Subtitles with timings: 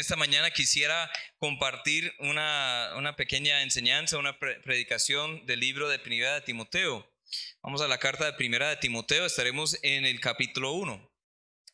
[0.00, 6.40] esta mañana quisiera compartir una, una pequeña enseñanza, una predicación del libro de Primera de
[6.40, 7.06] Timoteo.
[7.62, 11.10] Vamos a la carta de Primera de Timoteo, estaremos en el capítulo 1.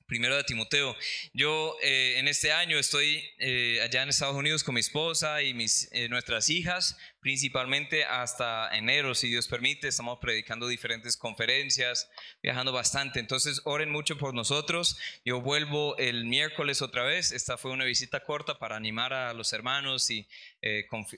[0.06, 0.96] Primero de Timoteo.
[1.32, 5.52] Yo eh, en este año estoy eh, allá en Estados Unidos con mi esposa y
[5.54, 6.96] mis, eh, nuestras hijas,
[7.26, 9.88] principalmente hasta enero, si Dios permite.
[9.88, 12.08] Estamos predicando diferentes conferencias,
[12.40, 13.18] viajando bastante.
[13.18, 14.96] Entonces, oren mucho por nosotros.
[15.24, 17.32] Yo vuelvo el miércoles otra vez.
[17.32, 20.28] Esta fue una visita corta para animar a los hermanos y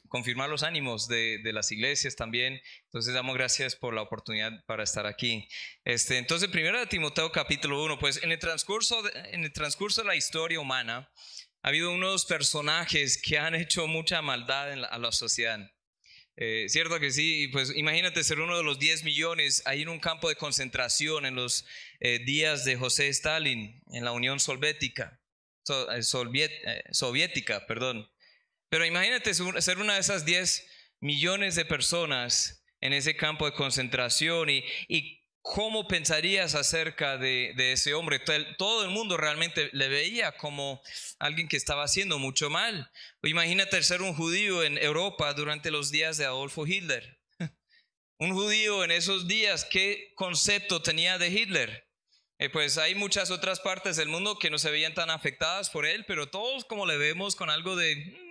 [0.08, 2.58] confirmar los ánimos de, de las iglesias también.
[2.84, 5.46] Entonces damos gracias por la oportunidad para estar aquí.
[5.84, 10.00] Este, entonces, primero de Timoteo capítulo 1, pues en el, transcurso de, en el transcurso
[10.00, 11.10] de la historia humana
[11.62, 15.70] ha habido unos personajes que han hecho mucha maldad en la, a la sociedad.
[16.40, 19.98] Eh, cierto que sí, pues imagínate ser uno de los 10 millones ahí en un
[19.98, 21.66] campo de concentración en los
[21.98, 25.20] eh, días de José Stalin, en la Unión Soviética,
[25.68, 26.02] eh,
[26.92, 28.08] soviética, perdón.
[28.68, 30.64] Pero imagínate ser una de esas 10
[31.00, 35.17] millones de personas en ese campo de concentración y
[35.54, 38.20] cómo pensarías acerca de, ese hombre.
[38.58, 40.82] Todo el mundo realmente le veía como
[41.18, 42.90] alguien que estaba haciendo mucho mal.
[43.22, 47.18] Imagínate ser un judío en Europa durante los días de Adolfo Hitler.
[48.18, 51.88] Un judío en esos días, ¿qué concepto tenía de Hitler?
[52.38, 55.86] Eh, pues hay muchas otras partes del mundo que no se veían tan afectadas por
[55.86, 58.27] él, pero todos como le vemos con algo de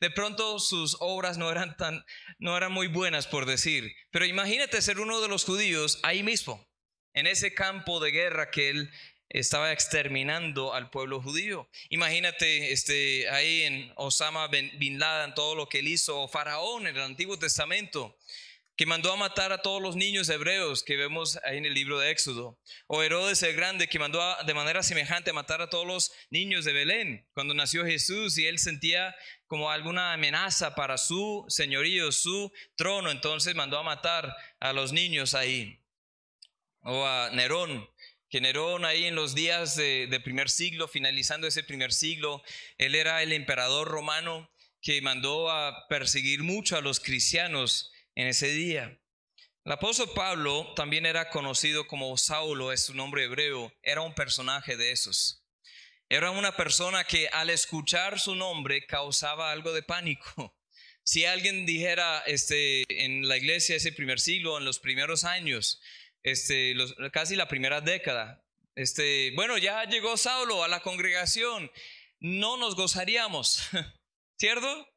[0.00, 2.04] de pronto sus obras no eran tan,
[2.38, 3.94] no eran muy buenas por decir.
[4.10, 6.66] Pero imagínate ser uno de los judíos ahí mismo,
[7.12, 8.90] en ese campo de guerra que él
[9.28, 11.68] estaba exterminando al pueblo judío.
[11.88, 16.96] Imagínate este, ahí en Osama bin Laden, todo lo que él hizo, o Faraón en
[16.96, 18.16] el Antiguo Testamento,
[18.76, 21.98] que mandó a matar a todos los niños hebreos que vemos ahí en el libro
[21.98, 25.86] de Éxodo, o Herodes el Grande que mandó de manera semejante a matar a todos
[25.86, 27.28] los niños de Belén.
[27.34, 29.14] Cuando nació Jesús y él sentía
[29.46, 35.34] como alguna amenaza para su señorío, su trono, entonces mandó a matar a los niños
[35.34, 35.80] ahí,
[36.80, 37.88] o a Nerón.
[38.28, 42.42] Que Nerón ahí en los días de, de primer siglo, finalizando ese primer siglo,
[42.78, 44.50] él era el emperador romano
[44.82, 49.00] que mandó a perseguir mucho a los cristianos en ese día.
[49.64, 54.76] El apóstol Pablo también era conocido como Saulo, es su nombre hebreo, era un personaje
[54.76, 55.42] de esos.
[56.10, 60.54] Era una persona que al escuchar su nombre causaba algo de pánico.
[61.06, 65.82] Si alguien dijera este, en la iglesia ese primer siglo, en los primeros años,
[66.22, 66.74] este,
[67.12, 68.42] casi la primera década,
[68.74, 71.70] este, bueno, ya llegó Saulo a la congregación,
[72.20, 73.68] no nos gozaríamos,
[74.40, 74.88] ¿cierto?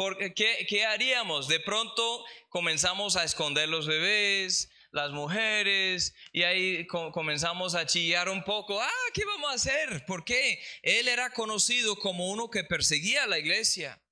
[0.00, 1.46] Porque, ¿qué, haríamos?
[1.46, 8.42] De pronto comenzamos a esconder los bebés, las mujeres, y ahí comenzamos a chillar un
[8.42, 8.80] poco.
[8.80, 10.06] Ah, ¿qué vamos a hacer?
[10.06, 10.58] ¿Por qué?
[10.80, 14.02] Él era conocido como uno que perseguía a la iglesia.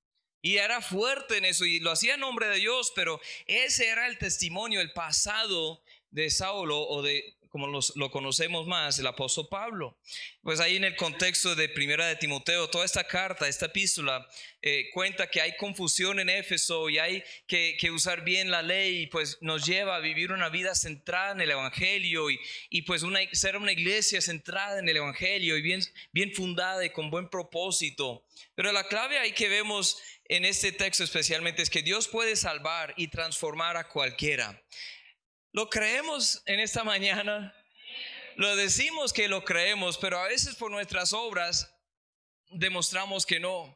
[0.43, 4.05] Y era fuerte en eso y lo hacía en nombre de Dios, pero ese era
[4.05, 9.97] el testimonio, el pasado de Saulo o de como lo conocemos más, el apóstol Pablo.
[10.41, 14.27] Pues ahí en el contexto de Primera de Timoteo, toda esta carta, esta epístola,
[14.61, 19.07] eh, cuenta que hay confusión en Éfeso y hay que, usar bien la ley, y
[19.07, 22.39] pues nos lleva a vivir una vida centrada en el Evangelio y,
[22.69, 26.91] y pues una, ser una iglesia centrada en el Evangelio y bien, bien fundada y
[26.91, 28.23] con buen propósito.
[28.53, 32.93] Pero la clave ahí que vemos en este texto especialmente es que Dios puede salvar
[32.95, 34.61] y transformar a cualquiera.
[35.51, 37.55] ¿Lo creemos en esta mañana?
[38.35, 41.75] Lo decimos que lo creemos, pero a veces por nuestras obras
[42.51, 43.75] demostramos que no.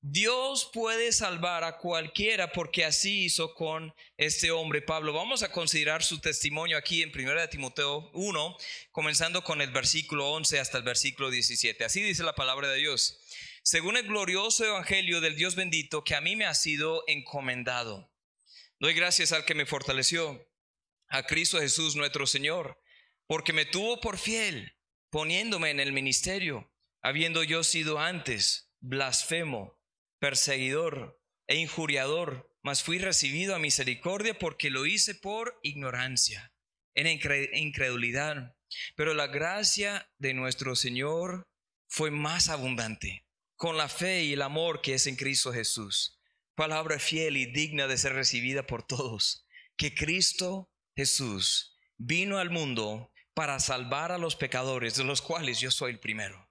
[0.00, 5.12] Dios puede salvar a cualquiera porque así hizo con este hombre Pablo.
[5.12, 8.56] Vamos a considerar su testimonio aquí en 1 Timoteo 1,
[8.90, 11.84] comenzando con el versículo 11 hasta el versículo 17.
[11.84, 13.20] Así dice la palabra de Dios.
[13.62, 18.10] Según el glorioso evangelio del Dios bendito que a mí me ha sido encomendado.
[18.78, 20.46] Doy gracias al que me fortaleció
[21.08, 22.80] a Cristo Jesús nuestro Señor,
[23.26, 24.76] porque me tuvo por fiel,
[25.10, 26.72] poniéndome en el ministerio,
[27.02, 29.78] habiendo yo sido antes blasfemo,
[30.18, 36.52] perseguidor e injuriador, mas fui recibido a misericordia porque lo hice por ignorancia,
[36.94, 38.56] en incredulidad.
[38.96, 41.46] Pero la gracia de nuestro Señor
[41.88, 46.18] fue más abundante, con la fe y el amor que es en Cristo Jesús.
[46.54, 49.46] Palabra fiel y digna de ser recibida por todos,
[49.76, 55.70] que Cristo Jesús vino al mundo para salvar a los pecadores, de los cuales yo
[55.70, 56.48] soy el primero.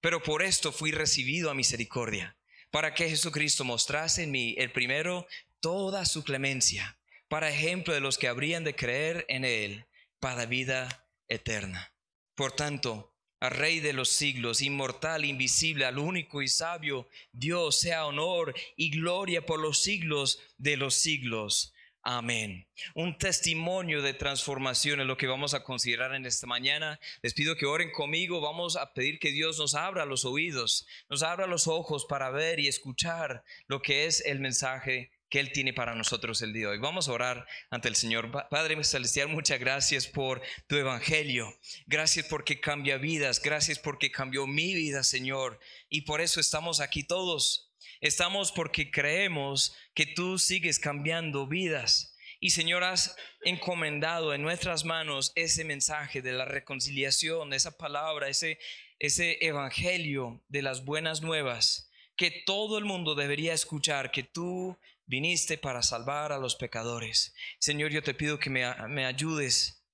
[0.00, 2.36] Pero por esto fui recibido a misericordia,
[2.70, 5.26] para que Jesucristo mostrase en mí, el primero,
[5.60, 6.98] toda su clemencia,
[7.28, 9.86] para ejemplo de los que habrían de creer en Él
[10.20, 11.92] para vida eterna.
[12.34, 18.06] Por tanto, al Rey de los siglos, inmortal, invisible, al único y sabio Dios, sea
[18.06, 21.72] honor y gloria por los siglos de los siglos.
[22.08, 22.68] Amén.
[22.94, 27.00] Un testimonio de transformación es lo que vamos a considerar en esta mañana.
[27.20, 28.40] Les pido que oren conmigo.
[28.40, 32.60] Vamos a pedir que Dios nos abra los oídos, nos abra los ojos para ver
[32.60, 36.74] y escuchar lo que es el mensaje que Él tiene para nosotros el día de
[36.74, 36.78] hoy.
[36.78, 38.30] Vamos a orar ante el Señor.
[38.50, 41.52] Padre Celestial, muchas gracias por tu evangelio.
[41.86, 43.42] Gracias porque cambia vidas.
[43.42, 45.58] Gracias porque cambió mi vida, Señor.
[45.88, 47.65] Y por eso estamos aquí todos.
[48.06, 52.16] Estamos porque creemos que tú sigues cambiando vidas.
[52.38, 58.60] Y Señor, has encomendado en nuestras manos ese mensaje de la reconciliación, esa palabra, ese,
[59.00, 65.58] ese evangelio de las buenas nuevas que todo el mundo debería escuchar, que tú viniste
[65.58, 67.34] para salvar a los pecadores.
[67.58, 69.84] Señor, yo te pido que me, me ayudes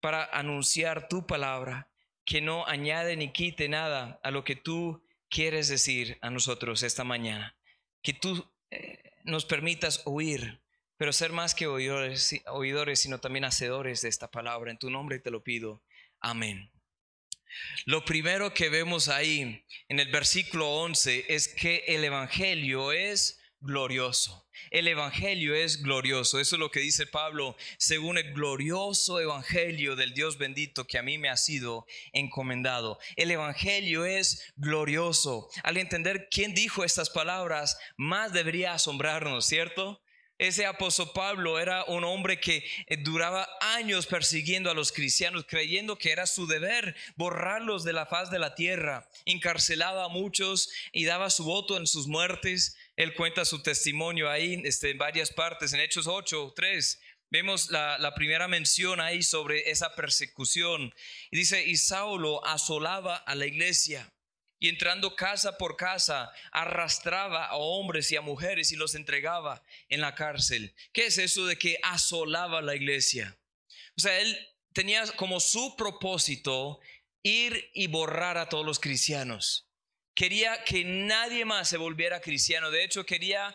[0.00, 1.88] para anunciar tu palabra,
[2.24, 7.04] que no añade ni quite nada a lo que tú quieres decir a nosotros esta
[7.04, 7.56] mañana.
[8.02, 10.60] Que tú eh, nos permitas oír,
[10.96, 14.70] pero ser más que oidores, oidores, sino también hacedores de esta palabra.
[14.70, 15.82] En tu nombre te lo pido.
[16.20, 16.70] Amén.
[17.86, 24.47] Lo primero que vemos ahí en el versículo 11 es que el Evangelio es glorioso.
[24.70, 26.40] El Evangelio es glorioso.
[26.40, 31.02] Eso es lo que dice Pablo, según el glorioso Evangelio del Dios bendito que a
[31.02, 32.98] mí me ha sido encomendado.
[33.16, 35.48] El Evangelio es glorioso.
[35.62, 40.02] Al entender quién dijo estas palabras, más debería asombrarnos, ¿cierto?
[40.38, 45.98] Ese apóstol Pablo era un hombre que eh, duraba años persiguiendo a los cristianos, creyendo
[45.98, 49.10] que era su deber borrarlos de la faz de la tierra.
[49.24, 52.76] Encarcelaba a muchos y daba su voto en sus muertes.
[52.94, 57.00] Él cuenta su testimonio ahí este, en varias partes, en Hechos 8, 3.
[57.30, 60.94] Vemos la, la, primera mención ahí sobre esa persecución.
[61.32, 64.08] Y dice, y Saulo asolaba a la iglesia
[64.58, 70.00] y entrando casa por casa arrastraba a hombres y a mujeres y los entregaba en
[70.00, 70.74] la cárcel.
[70.92, 73.38] ¿Qué es eso de que asolaba la iglesia?
[73.96, 74.36] O sea, él
[74.72, 76.80] tenía como su propósito
[77.22, 79.68] ir y borrar a todos los cristianos.
[80.14, 82.70] Quería que nadie más se volviera cristiano.
[82.70, 83.54] De hecho, quería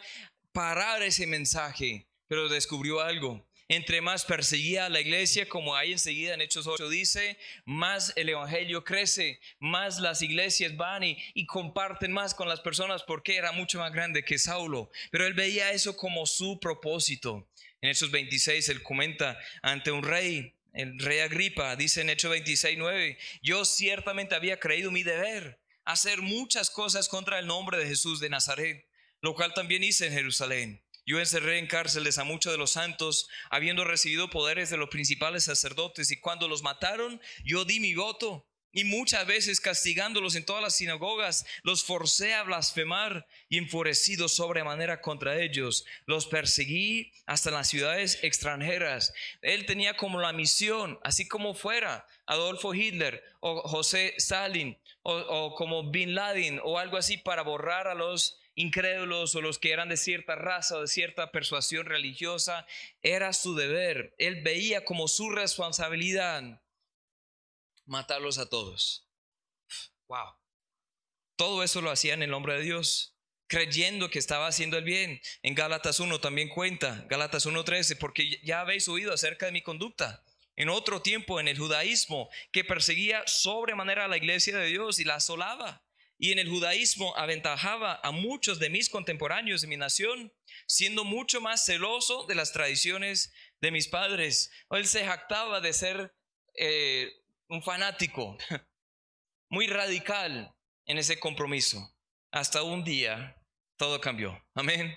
[0.54, 6.34] parar ese mensaje, pero descubrió algo entre más perseguía a la iglesia, como ahí enseguida
[6.34, 12.12] en Hechos 8 dice, más el Evangelio crece, más las iglesias van y, y, comparten
[12.12, 14.92] más con las personas porque era mucho más grande que Saulo.
[15.12, 17.48] Pero él veía eso como su propósito.
[17.82, 22.78] En Hechos 26 él comenta ante un rey, el rey Agripa, dice en Hechos 26,
[22.78, 28.20] 9, yo ciertamente había creído mi deber hacer muchas cosas contra el nombre de Jesús
[28.20, 28.88] de Nazaret,
[29.22, 33.28] lo cual también hice en Jerusalén yo encerré en cárceles a muchos de los santos,
[33.50, 38.48] habiendo recibido poderes de los principales sacerdotes, y cuando los mataron, yo di mi voto.
[38.76, 45.00] Y muchas veces castigándolos en todas las sinagogas, los forcé a blasfemar y enfurecido sobremanera
[45.00, 49.14] contra ellos, los perseguí hasta las ciudades extranjeras.
[49.44, 55.54] Él tenía como la misión, así como fuera Adolfo Hitler o José Stalin o, o
[55.54, 59.90] como Bin Laden o algo así para borrar a los incrédulos o los que eran
[59.90, 62.66] de cierta raza o de cierta persuasión religiosa,
[63.02, 64.14] era su deber.
[64.18, 66.62] Él veía como su responsabilidad
[67.86, 69.08] matarlos a todos.
[70.08, 70.36] Wow.
[71.36, 73.16] Todo eso lo hacía en el nombre de Dios,
[73.48, 75.22] creyendo que estaba haciendo el bien.
[75.42, 80.24] En Gálatas 1 también cuenta, Gálatas 1:13, porque ya habéis oído acerca de mi conducta.
[80.56, 85.04] En otro tiempo en el judaísmo, que perseguía sobremanera a la iglesia de Dios y
[85.04, 85.83] la asolaba
[86.24, 90.34] y en el judaísmo aventajaba a muchos de mis contemporáneos de mi nación,
[90.68, 94.50] siendo mucho más celoso de las tradiciones de mis padres.
[94.70, 96.16] Él se jactaba de ser
[96.58, 97.12] eh,
[97.50, 98.38] un fanático,
[99.50, 101.94] muy radical en ese compromiso.
[102.32, 103.36] Hasta un día
[103.76, 104.42] todo cambió.
[104.54, 104.96] Amén.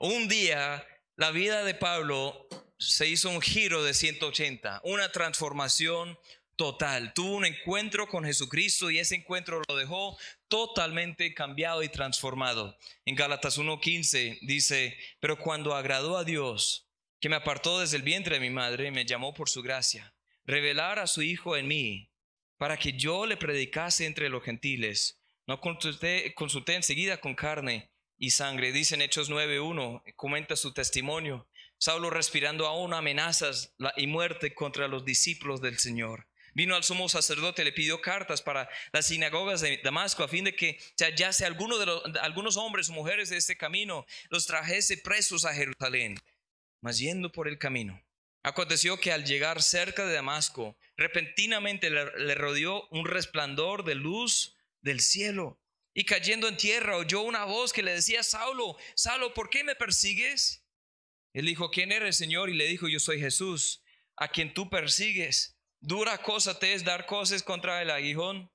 [0.00, 2.48] Un día la vida de Pablo
[2.80, 6.18] se hizo un giro de 180, una transformación
[6.56, 7.12] total.
[7.14, 10.16] Tuvo un encuentro con Jesucristo y ese encuentro lo dejó
[10.54, 12.78] totalmente cambiado y transformado.
[13.04, 18.36] En Gálatas 1.15 dice, pero cuando agradó a Dios, que me apartó desde el vientre
[18.36, 22.12] de mi madre, me llamó por su gracia, revelar a su Hijo en mí,
[22.56, 25.20] para que yo le predicase entre los gentiles.
[25.48, 28.70] No consulté, consulté enseguida con carne y sangre.
[28.70, 31.48] Dice en Hechos 9.1, comenta su testimonio.
[31.78, 36.28] Saulo respirando aún amenazas y muerte contra los discípulos del Señor.
[36.54, 40.54] Vino al sumo sacerdote, le pidió cartas para las sinagogas de Damasco a fin de
[40.54, 44.96] que ya sea alguno de los, algunos hombres o mujeres de este camino los trajese
[44.96, 46.16] presos a Jerusalén.
[46.80, 48.00] Mas yendo por el camino,
[48.44, 55.00] Aconteció que al llegar cerca de Damasco, repentinamente le, rodeó un resplandor de luz del
[55.00, 55.58] cielo.
[55.94, 59.74] Y cayendo en tierra oyó una voz que le decía, Saulo, Saulo, ¿por qué me
[59.74, 60.62] persigues?
[61.32, 62.50] Él dijo, ¿quién eres, Señor?
[62.50, 63.82] Y le dijo, yo soy Jesús,
[64.14, 65.53] a quien tú persigues.
[65.86, 68.50] Dura cosa te es dar cosas contra el aguijón.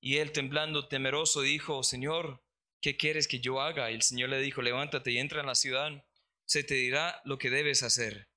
[0.00, 2.44] Y él, temblando, temeroso, dijo, Señor,
[2.80, 3.90] ¿qué quieres que yo haga?
[3.90, 5.90] Y el Señor le dijo, levántate y entra en la ciudad,
[6.46, 8.28] se te dirá lo que debes hacer.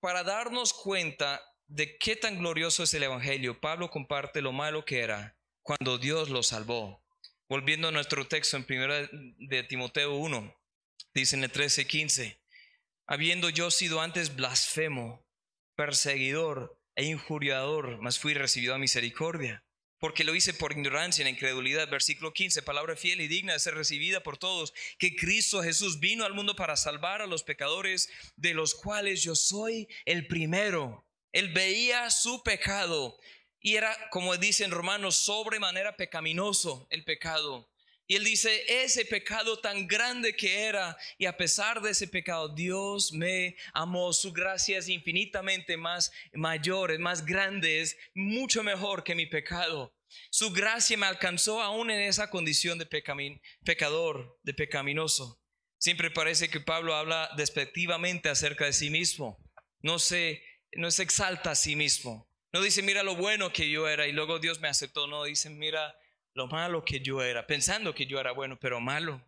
[0.00, 5.00] para darnos cuenta de qué tan glorioso es el Evangelio, Pablo comparte lo malo que
[5.00, 7.04] era cuando Dios lo salvó.
[7.50, 8.94] Volviendo a nuestro texto en 1
[9.36, 10.58] de Timoteo 1,
[11.12, 12.40] dice en el 13 y 15,
[13.06, 15.26] habiendo yo sido antes blasfemo,
[15.76, 19.62] perseguidor e injuriador, mas fui recibido a misericordia
[19.98, 21.88] porque lo hice por ignorancia en incredulidad.
[21.88, 26.24] Versículo 15, palabra fiel y digna de ser recibida por todos, que Cristo Jesús vino
[26.24, 31.04] al mundo para salvar a los pecadores, de los cuales yo soy el primero.
[31.32, 33.18] Él veía su pecado
[33.60, 37.68] y era, como dice en Romanos, sobremanera pecaminoso el pecado.
[38.10, 42.48] Y él dice, ese pecado tan grande que era, y a pesar de ese pecado,
[42.48, 44.14] Dios me amó.
[44.14, 49.94] Su gracia es infinitamente más mayor, es más grande, es mucho mejor que mi pecado.
[50.30, 55.42] Su gracia me alcanzó aún en esa condición de pecador, de pecaminoso.
[55.76, 59.38] Siempre parece que Pablo habla despectivamente acerca de sí mismo.
[59.80, 62.26] No se, no se exalta a sí mismo.
[62.54, 65.06] No dice, mira lo bueno que yo era y luego Dios me aceptó.
[65.06, 65.94] No, dice, mira
[66.38, 69.20] lo malo que yo era, pensando que yo era bueno, pero malo,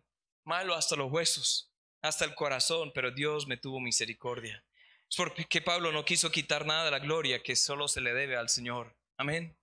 [0.45, 1.69] malo hasta los huesos,
[2.01, 4.63] hasta el corazón, pero Dios me tuvo misericordia.
[5.09, 8.37] Es porque Pablo no quiso quitar nada de la gloria que solo se le debe
[8.37, 8.95] al Señor.
[9.17, 9.57] Amén.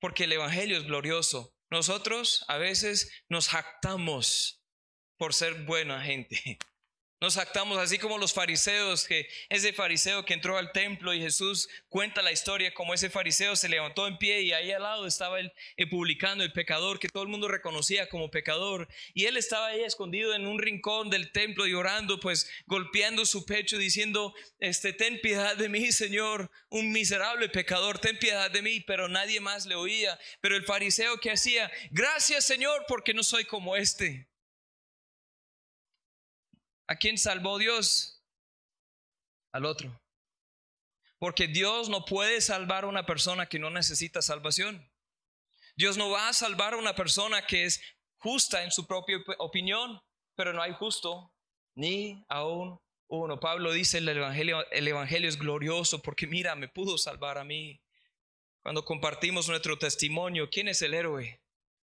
[0.00, 1.54] Porque el Evangelio es glorioso.
[1.68, 4.62] Nosotros a veces nos jactamos
[5.18, 6.58] por ser buena gente.
[7.18, 11.66] Nos actamos así como los fariseos, que ese fariseo que entró al templo y Jesús
[11.88, 15.40] cuenta la historia como ese fariseo se levantó en pie y ahí al lado estaba
[15.40, 15.50] el,
[15.88, 18.86] publicano, el pecador, que todo el mundo reconocía como pecador.
[19.14, 23.78] Y él estaba ahí escondido en un rincón del templo llorando, pues golpeando su pecho
[23.78, 29.08] diciendo, este, ten piedad de mí, Señor, un miserable pecador, ten piedad de mí, pero
[29.08, 30.18] nadie más le oía.
[30.42, 34.28] Pero el fariseo que hacía, gracias Señor porque no soy como este.
[36.88, 38.22] ¿A quién salvó Dios?
[39.52, 40.00] Al otro.
[41.18, 44.90] Porque Dios no puede salvar a una persona que no necesita salvación.
[45.76, 47.80] Dios no va a salvar a una persona que es
[48.18, 50.00] justa en su propia opinión,
[50.34, 51.32] pero no hay justo
[51.74, 52.78] ni aún
[53.08, 53.40] uno.
[53.40, 57.80] Pablo dice el evangelio, el evangelio es glorioso porque mira, me pudo salvar a mí.
[58.62, 61.40] Cuando compartimos nuestro testimonio, ¿quién es el héroe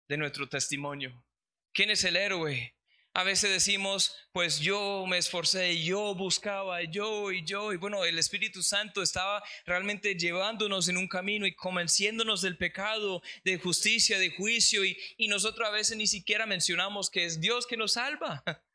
[0.08, 1.24] de nuestro testimonio?
[1.72, 2.74] ¿Quién es el héroe?
[3.14, 8.18] A veces decimos, pues yo me esforcé, yo buscaba, yo y yo, y bueno, el
[8.18, 14.30] Espíritu Santo estaba realmente llevándonos en un camino y convenciéndonos del pecado, de justicia, de
[14.30, 18.42] juicio, y, y nosotros a veces ni siquiera mencionamos que es Dios que nos salva.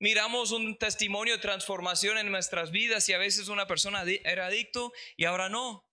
[0.00, 4.92] Miramos un testimonio de transformación en nuestras vidas y a veces una persona era adicto
[5.16, 5.88] y ahora no.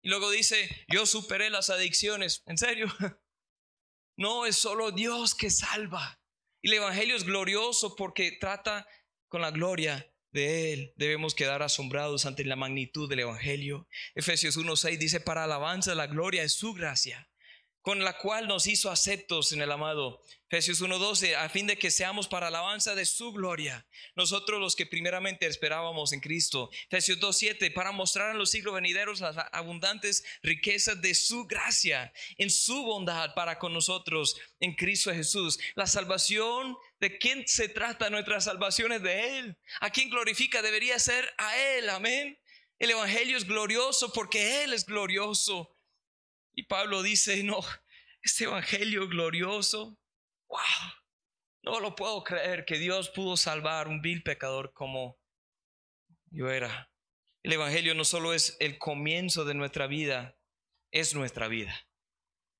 [0.00, 2.42] Y luego dice, yo superé las adicciones.
[2.46, 2.86] ¿En serio?
[4.18, 6.18] No, es solo Dios que salva.
[6.62, 8.86] Y el Evangelio es glorioso porque trata
[9.28, 10.92] con la gloria de Él.
[10.96, 13.88] Debemos quedar asombrados ante la magnitud del Evangelio.
[14.14, 17.28] Efesios 1.6 dice, para alabanza la gloria es su gracia
[17.86, 20.20] con la cual nos hizo aceptos en el amado.
[20.50, 24.86] Efesios 1:12, a fin de que seamos para alabanza de su gloria, nosotros los que
[24.86, 26.68] primeramente esperábamos en Cristo.
[26.90, 32.50] Efesios 2:7, para mostrar en los siglos venideros las abundantes riquezas de su gracia, en
[32.50, 35.56] su bondad para con nosotros en Cristo Jesús.
[35.76, 38.90] La salvación, ¿de quién se trata nuestra salvación?
[38.90, 39.58] Es de Él.
[39.80, 40.60] ¿A quién glorifica?
[40.60, 42.36] Debería ser a Él, amén.
[42.80, 45.75] El Evangelio es glorioso porque Él es glorioso.
[46.56, 47.60] Y Pablo dice, no,
[48.22, 50.00] este evangelio glorioso,
[50.48, 50.60] wow,
[51.62, 55.20] no lo puedo creer que Dios pudo salvar un vil pecador como
[56.30, 56.90] yo era.
[57.42, 60.38] El evangelio no solo es el comienzo de nuestra vida,
[60.90, 61.86] es nuestra vida.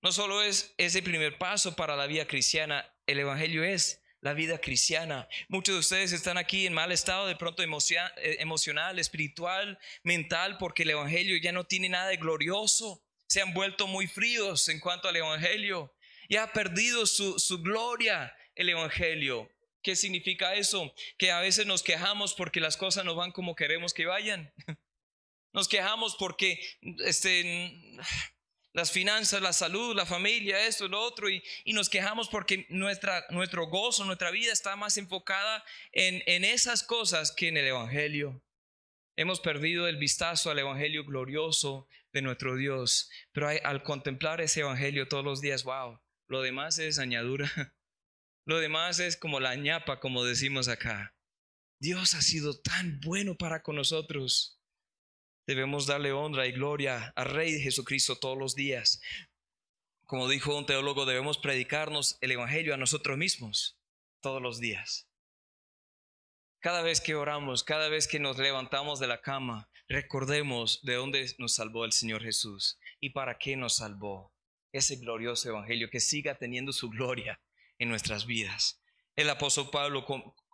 [0.03, 4.59] No solo es ese primer paso para la vida cristiana, el evangelio es la vida
[4.59, 5.27] cristiana.
[5.49, 10.83] Muchos de ustedes están aquí en mal estado, de pronto eh, emocional, espiritual, mental, porque
[10.83, 15.09] el Evangelio ya no tiene nada de glorioso se han vuelto muy fríos en cuanto
[15.09, 15.95] al Evangelio
[16.29, 19.51] y ha perdido su, su gloria el Evangelio.
[19.83, 20.93] ¿Qué significa eso?
[21.17, 24.53] Que a veces nos quejamos porque las cosas no van como queremos que vayan.
[25.53, 26.61] Nos quejamos porque
[27.07, 27.71] este,
[28.75, 33.25] las finanzas, la salud, la familia, esto, lo otro, y, y nos quejamos porque nuestra,
[33.31, 38.43] nuestro gozo, nuestra vida está más enfocada en, en esas cosas que en el Evangelio.
[39.17, 45.07] Hemos perdido el vistazo al Evangelio glorioso de nuestro Dios, pero al contemplar ese Evangelio
[45.07, 47.53] todos los días, wow, lo demás es añadura,
[48.47, 51.15] lo demás es como la ñapa, como decimos acá.
[51.79, 54.59] Dios ha sido tan bueno para con nosotros.
[55.47, 59.03] Debemos darle honra y gloria al Rey Jesucristo todos los días.
[60.07, 63.79] Como dijo un teólogo, debemos predicarnos el Evangelio a nosotros mismos
[64.23, 65.07] todos los días.
[66.61, 71.35] Cada vez que oramos, cada vez que nos levantamos de la cama, recordemos de dónde
[71.39, 74.33] nos salvó el Señor Jesús y para qué nos salvó
[74.73, 77.41] ese glorioso Evangelio, que siga teniendo su gloria
[77.79, 78.83] en nuestras vidas.
[79.15, 80.05] El apóstol Pablo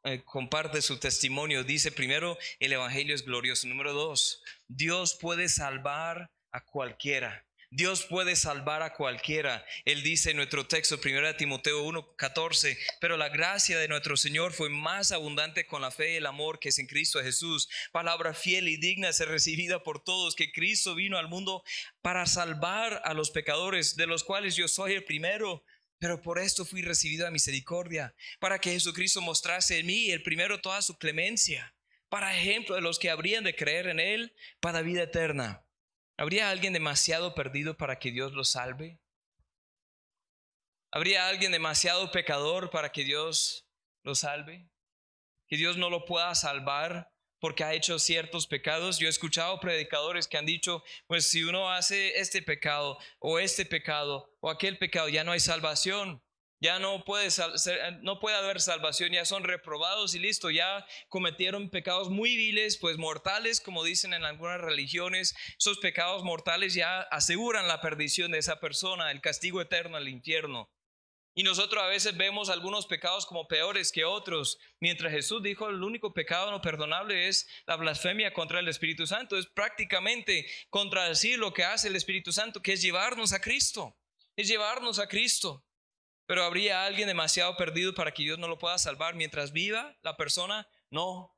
[0.04, 1.64] eh, comparte su testimonio.
[1.64, 3.66] Dice primero, el Evangelio es glorioso.
[3.66, 7.44] Número dos, Dios puede salvar a cualquiera.
[7.74, 9.64] Dios puede salvar a cualquiera.
[9.86, 14.68] Él dice en nuestro texto, 1 Timoteo 1:14, pero la gracia de nuestro Señor fue
[14.68, 17.70] más abundante con la fe y el amor que es en Cristo Jesús.
[17.90, 21.64] Palabra fiel y digna de ser recibida por todos, que Cristo vino al mundo
[22.02, 25.64] para salvar a los pecadores, de los cuales yo soy el primero.
[25.98, 30.60] Pero por esto fui recibido a misericordia, para que Jesucristo mostrase en mí el primero
[30.60, 31.74] toda su clemencia,
[32.10, 35.64] para ejemplo de los que habrían de creer en Él para vida eterna.
[36.22, 39.00] ¿Habría alguien demasiado perdido para que Dios lo salve?
[40.92, 43.66] ¿Habría alguien demasiado pecador para que Dios
[44.04, 44.70] lo salve?
[45.48, 49.00] ¿Que Dios no lo pueda salvar porque ha hecho ciertos pecados?
[49.00, 53.66] Yo he escuchado predicadores que han dicho, pues si uno hace este pecado o este
[53.66, 56.21] pecado o aquel pecado, ya no hay salvación
[56.62, 61.70] ya no puede, eh, no puede haber salvación, ya son reprobados y listo, ya cometieron
[61.70, 67.66] pecados muy viles, pues mortales, como dicen en algunas religiones, esos pecados mortales ya aseguran
[67.66, 70.70] la perdición de esa persona, el castigo eterno al infierno.
[71.34, 75.82] Y nosotros a veces vemos algunos pecados como peores que otros, mientras Jesús dijo el
[75.82, 81.52] único pecado no perdonable es la blasfemia contra el Espíritu Santo, es prácticamente contradecir lo
[81.52, 83.98] que hace el Espíritu Santo, que es llevarnos a Cristo,
[84.36, 85.64] es llevarnos a Cristo.
[86.26, 90.16] Pero habría alguien demasiado perdido para que Dios no lo pueda salvar mientras viva la
[90.16, 90.68] persona.
[90.90, 91.36] No.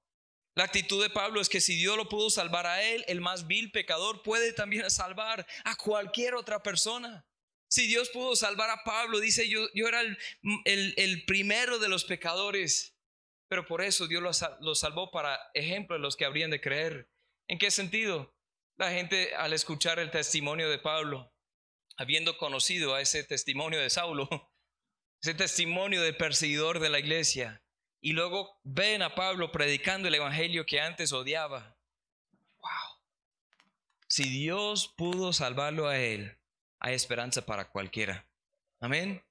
[0.54, 3.46] La actitud de Pablo es que si Dios lo pudo salvar a él, el más
[3.46, 7.26] vil pecador puede también salvar a cualquier otra persona.
[7.68, 10.16] Si Dios pudo salvar a Pablo, dice yo, yo era el,
[10.64, 12.96] el, primero de los pecadores,
[13.48, 17.10] pero por eso Dios lo, lo salvó para ejemplo de los que habrían de creer.
[17.48, 18.32] ¿En qué sentido?
[18.76, 21.34] La gente al escuchar el testimonio de Pablo,
[21.96, 24.28] habiendo conocido a ese testimonio de Saulo,
[25.24, 27.64] ese testimonio de perseguidor de la iglesia.
[28.02, 31.78] Y luego ven a Pablo predicando el evangelio que antes odiaba.
[32.58, 33.00] Wow.
[34.06, 36.38] Si Dios pudo salvarlo a él,
[36.78, 38.28] hay esperanza para cualquiera.
[38.80, 39.24] Amén.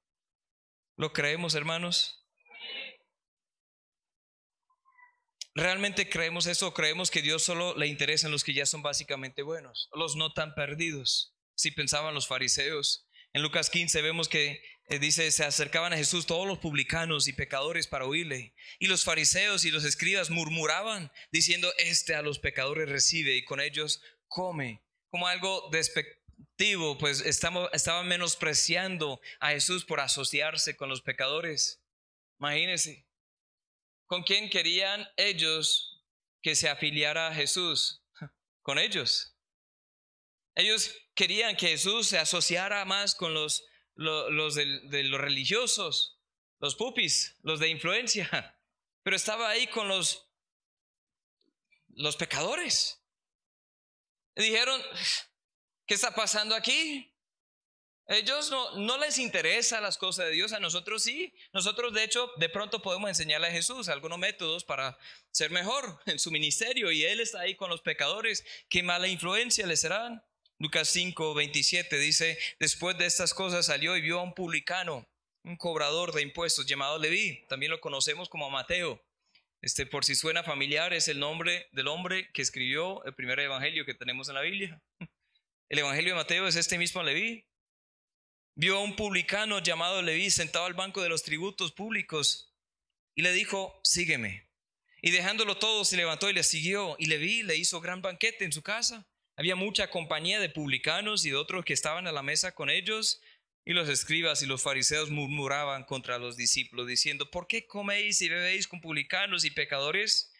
[0.97, 2.25] ¿Lo creemos, hermanos?
[5.53, 6.73] ¿Realmente creemos eso?
[6.73, 9.91] ¿Creemos que Dios solo le interesa en los que ya son básicamente buenos?
[9.93, 11.35] Los no tan perdidos.
[11.53, 13.07] Si pensaban los fariseos.
[13.33, 17.33] En Lucas 15 vemos que eh, dice, se acercaban a Jesús todos los publicanos y
[17.33, 18.53] pecadores para oírle.
[18.77, 23.59] Y los fariseos y los escribas murmuraban, diciendo, este a los pecadores recibe y con
[23.59, 24.83] ellos come.
[25.09, 31.81] Como algo despectivo, pues estamos, estaban menospreciando a Jesús por asociarse con los pecadores.
[32.39, 33.07] Imagínense,
[34.05, 36.03] ¿con quién querían ellos
[36.43, 38.03] que se afiliara a Jesús?
[38.61, 39.35] Con ellos.
[40.55, 46.19] Ellos querían que Jesús se asociara más con los los de, los religiosos,
[46.59, 48.29] los pupis, los de influencia,
[49.03, 50.27] pero estaba ahí con los,
[51.89, 53.01] los pecadores.
[54.35, 54.81] dijeron,
[55.85, 57.09] ¿qué está pasando aquí?
[58.05, 61.33] Ellos no, no les interesa las cosas de Dios, a nosotros sí.
[61.53, 64.97] Nosotros de hecho de pronto podemos enseñarle a Jesús algunos métodos para
[65.31, 68.43] ser mejor en su ministerio y Él está ahí con los pecadores.
[68.67, 70.21] ¿Qué mala influencia le serán?
[70.59, 75.07] Lucas 5, 27 dice, después de estas cosas salió y vio a un publicano,
[75.43, 79.03] un cobrador de impuestos llamado Leví, también lo conocemos como Mateo.
[79.61, 83.85] Este, por si suena familiar, es el nombre del hombre que escribió el primer evangelio
[83.85, 84.81] que tenemos en la Biblia.
[85.69, 87.47] El evangelio de Mateo es este mismo Leví.
[88.55, 92.53] Vio a un publicano llamado Leví sentado al banco de los tributos públicos
[93.15, 94.47] y le dijo, sígueme.
[95.01, 96.95] Y dejándolo todo, se levantó y le siguió.
[96.99, 99.07] Y Leví le hizo gran banquete en su casa.
[99.35, 103.21] Había mucha compañía de publicanos y de otros que estaban a la mesa con ellos,
[103.65, 108.29] y los escribas y los fariseos murmuraban contra los discípulos, diciendo, ¿por qué coméis y
[108.29, 110.31] bebéis con publicanos y pecadores?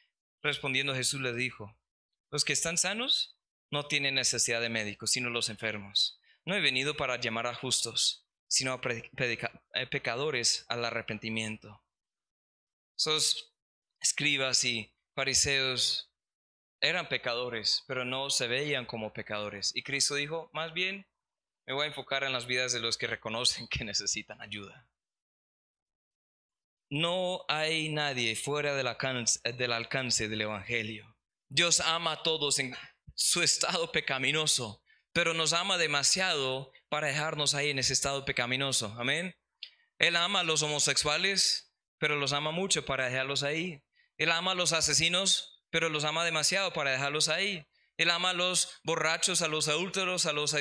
[0.41, 1.77] Respondiendo Jesús les dijo,
[2.29, 3.38] los que están sanos
[3.71, 6.19] no tienen necesidad de médicos, sino los enfermos.
[6.45, 8.82] No he venido para llamar a justos, sino a
[9.89, 11.82] pecadores al arrepentimiento.
[12.97, 13.56] Esos
[13.99, 16.12] escribas y fariseos
[16.83, 19.71] eran pecadores, pero no se veían como pecadores.
[19.73, 21.07] Y Cristo dijo, más bien,
[21.65, 24.85] me voy a enfocar en las vidas de los que reconocen que necesitan ayuda.
[26.89, 31.17] No hay nadie fuera del alcance, del alcance del Evangelio.
[31.47, 32.75] Dios ama a todos en
[33.15, 38.93] su estado pecaminoso, pero nos ama demasiado para dejarnos ahí en ese estado pecaminoso.
[38.99, 39.33] Amén.
[39.99, 43.81] Él ama a los homosexuales, pero los ama mucho para dejarlos ahí.
[44.17, 47.65] Él ama a los asesinos, pero los ama demasiado para dejarlos ahí.
[47.97, 50.55] Él ama a los borrachos, a los adúlteros, a los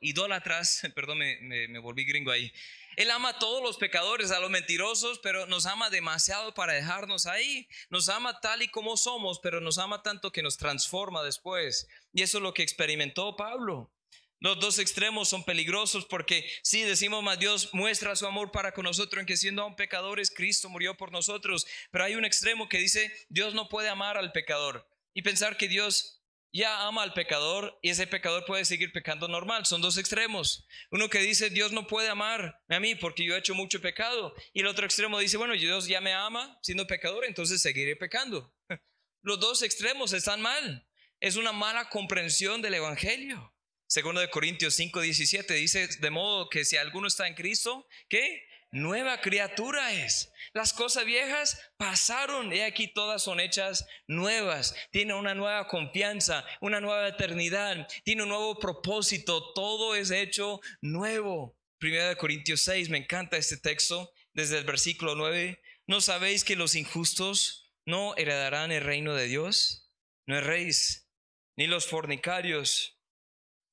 [0.00, 0.80] idólatras.
[0.94, 2.50] Perdón, me, me volví gringo ahí.
[2.96, 7.26] Él ama a todos los pecadores, a los mentirosos, pero nos ama demasiado para dejarnos
[7.26, 7.68] ahí.
[7.90, 11.86] Nos ama tal y como somos, pero nos ama tanto que nos transforma después.
[12.14, 13.92] Y eso es lo que experimentó Pablo.
[14.40, 18.84] Los dos extremos son peligrosos porque si decimos más Dios muestra su amor para con
[18.84, 22.78] nosotros en que siendo aún pecadores Cristo murió por nosotros, pero hay un extremo que
[22.78, 26.22] dice Dios no puede amar al pecador y pensar que Dios
[26.52, 29.66] ya ama al pecador y ese pecador puede seguir pecando normal.
[29.66, 30.66] Son dos extremos.
[30.90, 34.34] Uno que dice Dios no puede amar a mí porque yo he hecho mucho pecado
[34.54, 38.54] y el otro extremo dice, bueno, Dios ya me ama siendo pecador, entonces seguiré pecando.
[39.22, 40.86] Los dos extremos están mal.
[41.20, 43.54] Es una mala comprensión del Evangelio.
[43.90, 48.46] Segundo de Corintios 5, 17 dice, de modo que si alguno está en Cristo, ¿qué?
[48.70, 50.32] Nueva criatura es.
[50.52, 54.76] Las cosas viejas pasaron y aquí todas son hechas nuevas.
[54.92, 59.52] Tiene una nueva confianza, una nueva eternidad, tiene un nuevo propósito.
[59.54, 61.58] Todo es hecho nuevo.
[61.78, 65.60] Primero de Corintios 6, me encanta este texto desde el versículo 9.
[65.88, 69.90] ¿No sabéis que los injustos no heredarán el reino de Dios?
[70.26, 71.08] No erréis,
[71.56, 72.99] ni los fornicarios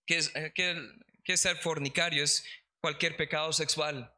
[0.07, 2.23] ¿Qué es, eh, ser fornicario?
[2.23, 2.45] Es
[2.79, 4.15] cualquier pecado sexual.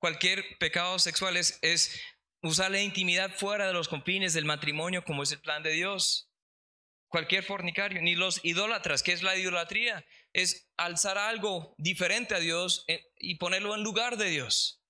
[0.00, 2.02] Cualquier pecado sexual es, es
[2.42, 6.28] usar la intimidad fuera de los confines del matrimonio como es el plan de Dios.
[7.08, 12.84] Cualquier fornicario, ni los idólatras, que es la idolatría, es alzar algo diferente a Dios
[12.88, 14.82] eh, y ponerlo en lugar de Dios.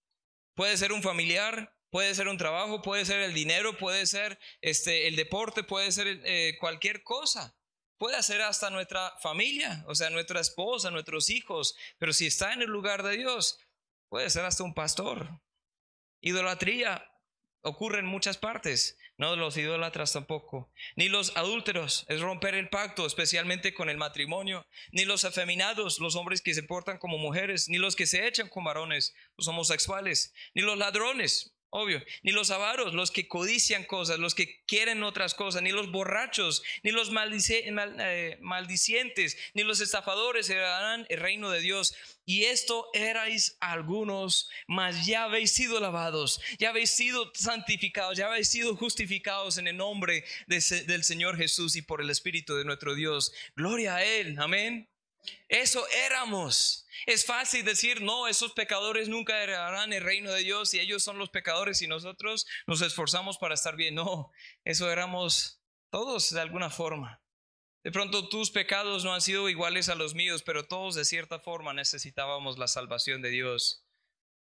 [0.55, 5.07] Puede ser un familiar, puede ser un trabajo, puede ser el dinero, puede ser este,
[5.07, 7.60] el deporte, puede ser eh, cualquier cosa.
[8.01, 12.63] Puede ser hasta nuestra familia, o sea, nuestra esposa, nuestros hijos, pero si está en
[12.63, 13.59] el lugar de Dios,
[14.09, 15.29] puede ser hasta un pastor.
[16.23, 17.07] Idolatría
[17.61, 23.05] ocurre en muchas partes, no los idólatras tampoco, ni los adúlteros, es romper el pacto,
[23.05, 27.77] especialmente con el matrimonio, ni los afeminados, los hombres que se portan como mujeres, ni
[27.77, 32.95] los que se echan con varones, los homosexuales, ni los ladrones, Obvio, ni los avaros,
[32.95, 38.39] los que codician cosas, los que quieren otras cosas, ni los borrachos, ni los eh,
[38.41, 41.95] maldicientes, ni los estafadores heredarán el reino de Dios.
[42.25, 48.49] Y esto erais algunos, mas ya habéis sido lavados, ya habéis sido santificados, ya habéis
[48.49, 53.33] sido justificados en el nombre del Señor Jesús y por el Espíritu de nuestro Dios.
[53.55, 54.90] Gloria a Él, amén.
[55.49, 56.87] Eso éramos.
[57.07, 61.19] Es fácil decir, no, esos pecadores nunca heredarán el reino de Dios y ellos son
[61.19, 63.95] los pecadores y nosotros nos esforzamos para estar bien.
[63.95, 64.31] No,
[64.65, 67.23] eso éramos todos de alguna forma.
[67.83, 71.41] De pronto tus pecados no han sido iguales a los míos, pero todos de cierta
[71.41, 73.87] forma necesitábamos la salvación de Dios.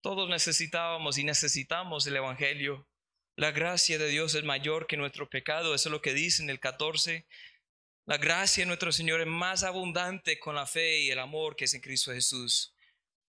[0.03, 2.87] Todos necesitábamos y necesitamos el Evangelio.
[3.37, 5.75] La gracia de Dios es mayor que nuestro pecado.
[5.75, 7.27] Eso es lo que dice en el 14.
[8.11, 11.67] La gracia de nuestro Señor es más abundante con la fe y el amor que
[11.67, 12.75] es en Cristo Jesús.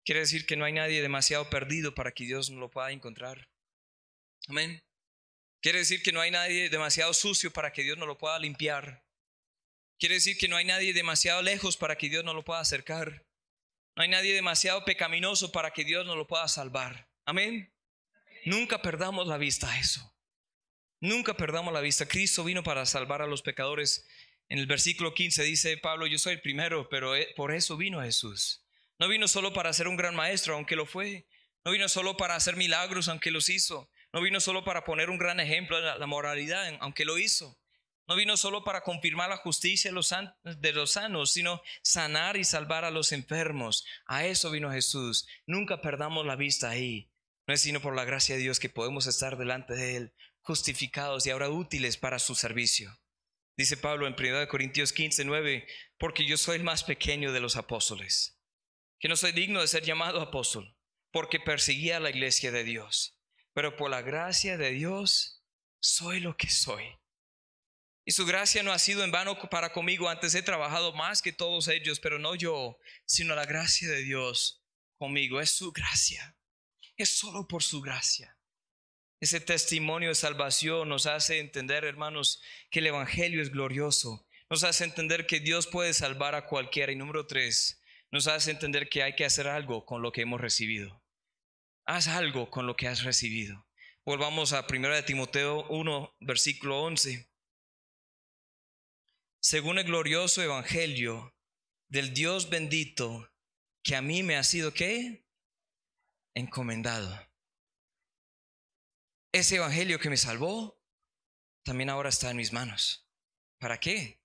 [0.07, 3.51] Quiere decir que no hay nadie demasiado perdido para que Dios no lo pueda encontrar.
[4.49, 4.83] Amén.
[5.61, 9.05] Quiere decir que no hay nadie demasiado sucio para que Dios no lo pueda limpiar.
[9.99, 13.27] Quiere decir que no hay nadie demasiado lejos para que Dios no lo pueda acercar.
[13.97, 17.07] No hay nadie demasiado pecaminoso para que Dios no lo pueda salvar.
[17.27, 17.71] Amén.
[18.47, 20.11] Nunca perdamos la vista a eso.
[21.01, 22.07] Nunca perdamos la vista.
[22.07, 24.07] Cristo vino para salvar a los pecadores
[24.51, 28.03] en el versículo 15 dice Pablo, yo soy el primero, pero eh, por eso vino
[28.03, 28.67] Jesús.
[28.99, 31.29] No vino solo para ser un gran maestro, aunque lo fue.
[31.65, 33.89] No vino solo para hacer milagros, aunque los hizo.
[34.13, 37.61] No vino solo para poner un gran ejemplo de la moralidad, aunque lo hizo.
[38.09, 42.91] No vino solo para confirmar la justicia de los sanos, sino sanar y salvar a
[42.91, 43.87] los enfermos.
[44.05, 45.29] A eso vino Jesús.
[45.47, 47.09] Nunca perdamos la vista ahí.
[47.47, 51.25] No es sino por la gracia de Dios que podemos estar delante de Él, justificados
[51.25, 53.01] y ahora útiles para su servicio.
[53.61, 55.67] Dice Pablo en 1 Corintios 15, 9,
[55.99, 58.41] porque yo soy el más pequeño de los apóstoles,
[58.99, 60.75] que no soy digno de ser llamado apóstol,
[61.11, 63.19] porque perseguía a la iglesia de Dios,
[63.53, 65.45] pero por la gracia de Dios
[65.79, 66.87] soy lo que soy.
[68.07, 71.35] Y su gracia no ha sido en vano para conmigo, antes he trabajado más que
[71.35, 74.65] todos ellos, pero no yo, sino la gracia de Dios
[74.97, 76.35] conmigo, es su gracia,
[76.97, 78.40] es solo por su gracia.
[79.21, 84.27] Ese testimonio de salvación nos hace entender, hermanos, que el Evangelio es glorioso.
[84.49, 86.91] Nos hace entender que Dios puede salvar a cualquiera.
[86.91, 90.41] Y número tres, nos hace entender que hay que hacer algo con lo que hemos
[90.41, 91.05] recibido.
[91.85, 93.67] Haz algo con lo que has recibido.
[94.07, 97.31] Volvamos a 1 de Timoteo 1, versículo 11.
[99.43, 101.35] Según el glorioso evangelio
[101.89, 103.31] del Dios bendito
[103.83, 105.27] que a mí me ha sido qué?
[106.35, 107.30] Encomendado.
[109.33, 110.81] Ese evangelio que me salvó
[111.63, 113.07] también ahora está en mis manos.
[113.59, 114.21] ¿Para qué?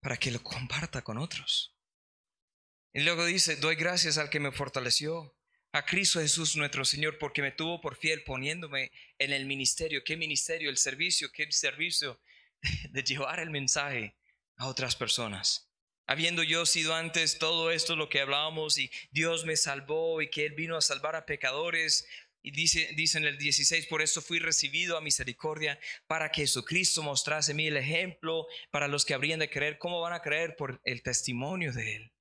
[0.00, 1.74] Para que lo comparta con otros.
[2.92, 5.36] Y luego dice, doy gracias al que me fortaleció,
[5.72, 10.04] a Cristo Jesús nuestro Señor, porque me tuvo por fiel poniéndome en el ministerio.
[10.04, 10.70] ¿Qué ministerio?
[10.70, 12.20] El servicio, ¿qué servicio?
[12.90, 14.14] De llevar el mensaje
[14.56, 15.68] a otras personas.
[16.06, 20.44] Habiendo yo sido antes todo esto lo que hablábamos y Dios me salvó y que
[20.44, 22.06] Él vino a salvar a pecadores,
[22.46, 27.02] y dice, dice en el 16, por eso fui recibido a misericordia para que Jesucristo
[27.02, 29.78] mostrase a mí el ejemplo para los que habrían de creer.
[29.78, 30.54] ¿Cómo van a creer?
[30.54, 32.12] Por el testimonio de Él.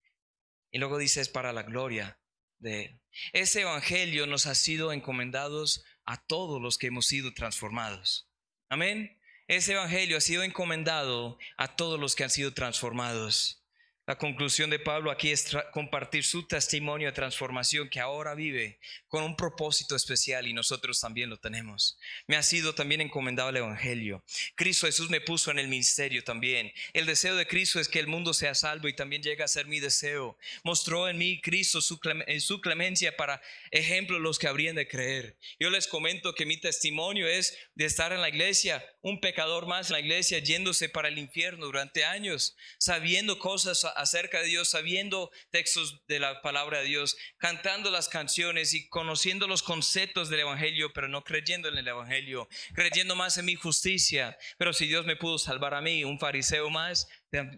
[0.71, 2.21] Y luego dice, es para la gloria
[2.59, 3.01] de Él.
[3.33, 8.29] Ese evangelio nos ha sido encomendados a todos los que hemos sido transformados.
[8.69, 9.19] Amén.
[9.49, 13.62] Ese evangelio ha sido encomendado a todos los que han sido transformados.
[14.05, 19.23] La conclusión de Pablo aquí es compartir su testimonio de transformación que ahora vive con
[19.23, 21.97] un propósito especial y nosotros también lo tenemos.
[22.27, 24.21] Me ha sido también encomendado el Evangelio.
[24.55, 26.73] Cristo Jesús me puso en el ministerio también.
[26.91, 29.67] El deseo de Cristo es que el mundo sea salvo y también llega a ser
[29.67, 30.37] mi deseo.
[30.65, 31.97] Mostró en mí Cristo su,
[32.39, 35.37] su clemencia para ejemplo los que habrían de creer.
[35.61, 39.89] Yo les comento que mi testimonio es de estar en la iglesia, un pecador más
[39.89, 45.29] en la iglesia yéndose para el infierno durante años, sabiendo cosas acerca de Dios, sabiendo
[45.51, 50.93] textos de la palabra de Dios, cantando las canciones y conociendo los conceptos del Evangelio,
[50.93, 54.37] pero no creyendo en el Evangelio, creyendo más en mi justicia.
[54.57, 57.07] Pero si Dios me pudo salvar a mí, un fariseo más,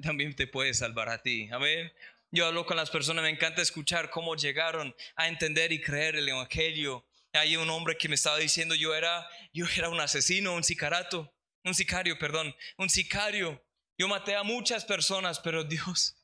[0.01, 1.47] también te puede salvar a ti.
[1.51, 1.91] Amén.
[2.31, 6.27] Yo hablo con las personas, me encanta escuchar cómo llegaron a entender y creer el
[6.27, 7.07] Evangelio.
[7.33, 11.34] Hay un hombre que me estaba diciendo, yo era, yo era un asesino, un sicarato,
[11.65, 13.61] un sicario, perdón, un sicario.
[13.97, 16.15] Yo maté a muchas personas, pero Dios,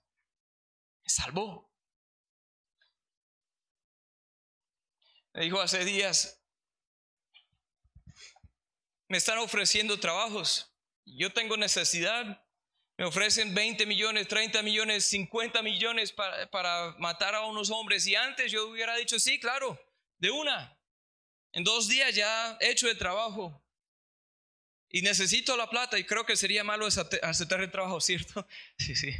[1.04, 1.70] me salvó.
[5.34, 6.42] Me dijo hace días,
[9.08, 10.74] me están ofreciendo trabajos,
[11.06, 12.46] yo tengo necesidad,
[12.98, 18.06] me ofrecen 20 millones, 30 millones, 50 millones para, para, matar a unos hombres.
[18.06, 19.80] Y antes yo hubiera dicho, sí, claro,
[20.18, 20.78] de una.
[21.54, 23.66] En dos días ya he hecho el trabajo.
[24.92, 28.46] Y necesito la plata y creo que sería malo aceptar el trabajo, ¿cierto?
[28.78, 29.14] Sí, sí.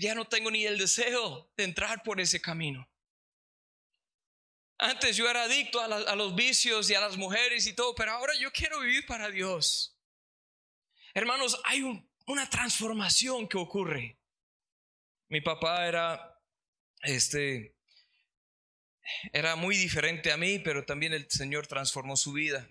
[0.00, 2.88] Ya no tengo ni el deseo de entrar por ese camino.
[4.78, 8.32] Antes yo era adicto a, los vicios y a las mujeres y todo, pero ahora
[8.34, 9.96] yo quiero vivir para Dios.
[11.14, 11.82] Hermanos, hay
[12.26, 14.18] una transformación que ocurre.
[15.28, 16.40] Mi papá era,
[17.02, 17.76] este,
[19.32, 22.68] era muy diferente a mí, pero también el Señor transformó su vida.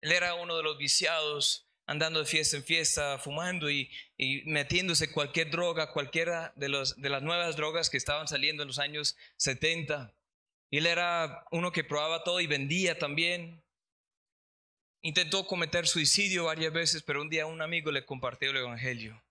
[0.00, 3.90] Él era uno de los viciados andando de fiesta en fiesta, fumando y,
[4.44, 10.14] metiéndose cualquier droga, cualquiera de, las nuevas drogas que estaban saliendo en los años 70.
[10.70, 13.62] Y él era uno que probaba todo y vendía también.
[15.00, 19.22] Intentó cometer suicidio varias veces, pero un día un amigo le compartió el Evangelio.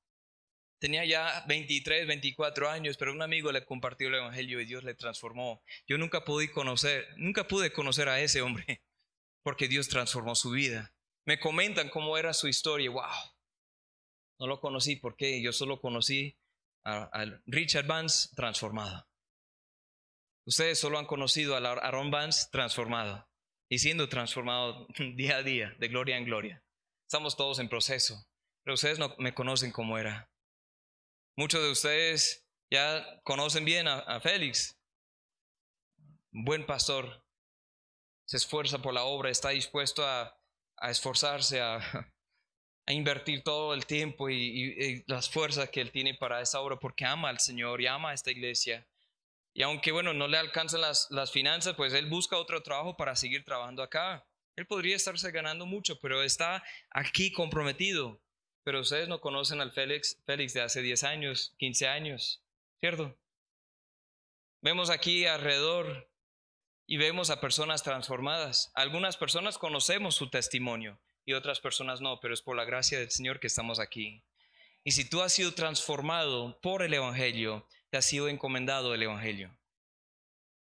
[0.80, 4.94] Tenía ya 23, 24 años, pero un amigo le compartió el Evangelio y Dios le
[4.94, 5.62] transformó.
[5.88, 8.82] Yo nunca pude conocer, nunca pude conocer a ese hombre,
[9.46, 10.92] porque Dios transformó su vida.
[11.24, 12.90] Me comentan cómo era su historia.
[12.90, 13.04] ¡Wow!
[14.40, 16.36] No lo conocí porque yo solo conocí
[16.84, 17.12] a,
[17.46, 19.08] Richard Vance transformado.
[20.48, 23.30] Ustedes solo han conocido a Aaron Vance transformado
[23.70, 26.64] y siendo transformado día a día, de gloria en gloria.
[27.08, 28.28] Estamos todos en proceso,
[28.64, 30.32] pero ustedes no me conocen como era.
[31.38, 34.76] Muchos de ustedes ya conocen bien a, a Félix,
[36.32, 37.25] buen pastor,
[38.26, 40.36] se esfuerza por la obra, está dispuesto a
[40.78, 41.78] a esforzarse, a,
[42.88, 47.06] a invertir todo el tiempo y, las fuerzas que él tiene para esa obra porque
[47.06, 48.88] ama al Señor y ama a esta iglesia.
[49.54, 53.16] Y aunque, bueno, no le alcanzan las, las finanzas, pues él busca otro trabajo para
[53.16, 54.28] seguir trabajando acá.
[54.58, 58.22] Él podría estarse ganando mucho, pero está aquí comprometido.
[58.64, 62.44] Pero ustedes no conocen al Félix, Félix de hace 10 años, 15 años,
[62.82, 63.18] ¿cierto?
[64.62, 66.10] Vemos aquí alrededor
[66.88, 68.72] y vemos a personas transformadas.
[68.76, 73.12] Algunas personas conocemos su testimonio y otras personas no, pero es por la gracia del
[73.12, 74.24] Señor que estamos aquí.
[74.84, 79.58] Y si tú has sido transformado por el Evangelio, te ha sido encomendado el Evangelio.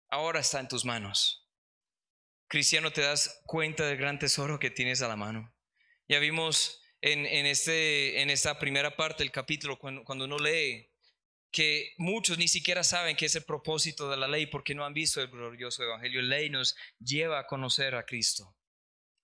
[0.08, 1.44] Ahora está en tus manos.
[2.48, 5.54] cristiano, te das cuenta del gran tesoro que tienes a la mano.
[6.08, 10.87] Ya vimos en, en, este, en esta primera parte del capítulo, cuando, cuando uno lee,
[11.50, 14.94] que muchos ni siquiera saben qué es el propósito de la ley porque no han
[14.94, 16.22] visto el glorioso evangelio.
[16.22, 18.56] La ley nos lleva a conocer a Cristo,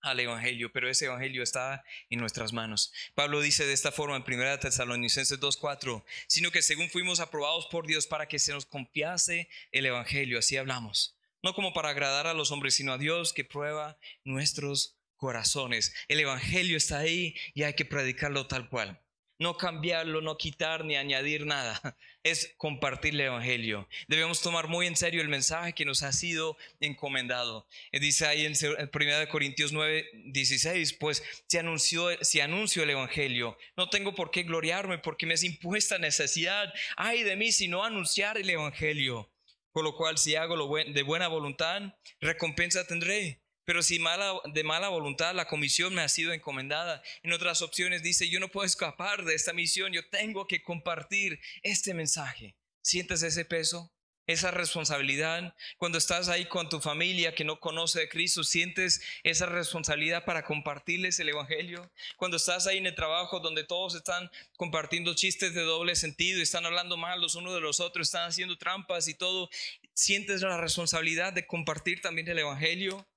[0.01, 2.91] al evangelio, pero ese evangelio está en nuestras manos.
[3.13, 7.85] Pablo dice de esta forma en 1 Tesalonicenses 2:4, sino que según fuimos aprobados por
[7.85, 12.33] Dios para que se nos confiase el evangelio, así hablamos, no como para agradar a
[12.33, 15.93] los hombres, sino a Dios que prueba nuestros corazones.
[16.07, 19.04] El evangelio está ahí y hay que predicarlo tal cual
[19.39, 21.79] no cambiarlo, no quitar ni añadir nada,
[22.23, 23.87] es compartir el Evangelio.
[24.07, 27.67] Debemos tomar muy en serio el mensaje que nos ha sido encomendado.
[27.91, 33.57] Eh, dice ahí en 1 Corintios 9, 16, pues si anunció, si anuncio el Evangelio,
[33.75, 36.73] no tengo por qué gloriarme porque me es impuesta necesidad.
[36.97, 39.31] Ay de mí si no anunciar el Evangelio.
[39.71, 41.81] Por lo cual si hago de buena voluntad,
[42.21, 43.44] recompensa tendré.
[43.65, 48.29] Pero si de mala voluntad la comisión me ha sido encomendada, en otras opciones dice,
[48.29, 52.55] yo no puedo escapar de esta misión, yo tengo que compartir este mensaje.
[52.81, 53.91] ¿Sientes ese peso?
[54.27, 59.45] Esa responsabilidad, cuando estás ahí con tu familia que no conoce a Cristo, sientes esa
[59.45, 61.91] responsabilidad para compartirles el Evangelio.
[62.17, 66.65] Cuando estás ahí en el trabajo donde todos están compartiendo chistes de doble sentido, están
[66.65, 69.49] hablando mal los unos de los otros, están haciendo trampas y todo,
[69.93, 73.07] sientes la responsabilidad de compartir también el Evangelio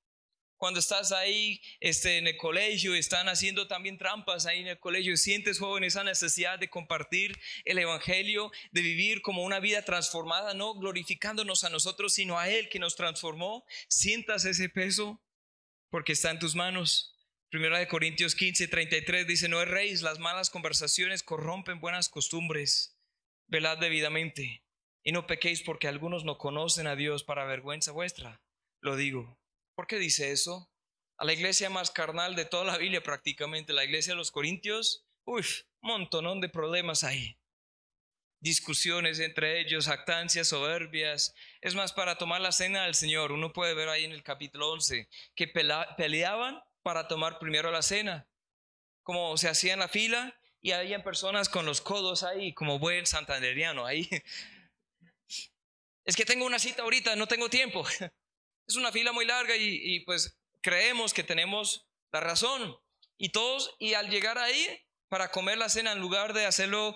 [0.59, 5.17] cuando estás ahí este, en el colegio, están haciendo también trampas ahí en el colegio,
[5.17, 10.75] sientes joven esa necesidad de compartir el Evangelio, de vivir como una vida transformada, no
[10.75, 15.23] glorificándonos a nosotros, sino a Él que nos transformó, sientas ese peso
[15.91, 17.15] porque está en tus manos.
[17.49, 22.99] Primera de Corintios 15, 33 dice, no erréis, las malas conversaciones corrompen buenas costumbres,
[23.47, 24.63] velad debidamente
[25.03, 28.43] y no pequéis porque algunos no conocen a Dios para vergüenza vuestra,
[28.83, 29.39] lo digo.
[29.79, 30.69] ¿Por qué dice eso?
[31.19, 35.07] A la iglesia más carnal de toda la Biblia prácticamente, la iglesia de los Corintios,
[35.25, 37.39] uff, montón de problemas ahí.
[38.41, 41.33] Discusiones entre ellos, actancias, soberbias.
[41.61, 44.69] Es más, para tomar la cena del Señor, uno puede ver ahí en el capítulo
[44.73, 48.27] 11 que peleaban para tomar primero la cena.
[49.05, 53.87] Como se hacían la fila y había personas con los codos ahí, como buen santanderiano
[53.87, 54.11] ahí.
[56.05, 57.87] Es que tengo una cita ahorita, no tengo tiempo.
[58.69, 62.77] Es una fila muy larga y, pues creemos que tenemos la razón.
[63.17, 64.67] Y todos, y al llegar ahí
[65.09, 66.95] para comer la cena, en lugar de hacerlo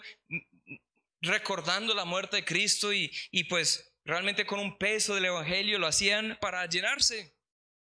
[1.22, 5.86] recordando la muerte de Cristo y, y pues realmente con un peso del Evangelio, lo
[5.86, 7.34] hacían para llenarse,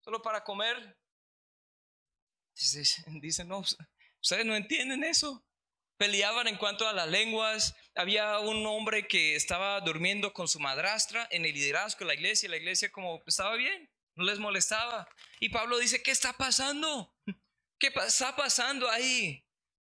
[0.01, 0.97] solo para comer.
[3.21, 5.43] Dicen, no, ustedes no entienden eso.
[5.97, 7.75] Peleaban en cuanto a las lenguas.
[7.95, 12.49] Había un hombre que estaba durmiendo con su madrastra en el liderazgo de la iglesia.
[12.49, 15.07] La iglesia como estaba bien, no les molestaba.
[15.39, 17.15] Y Pablo dice, ¿qué está pasando?
[17.79, 19.45] ¿Qué está pasando ahí?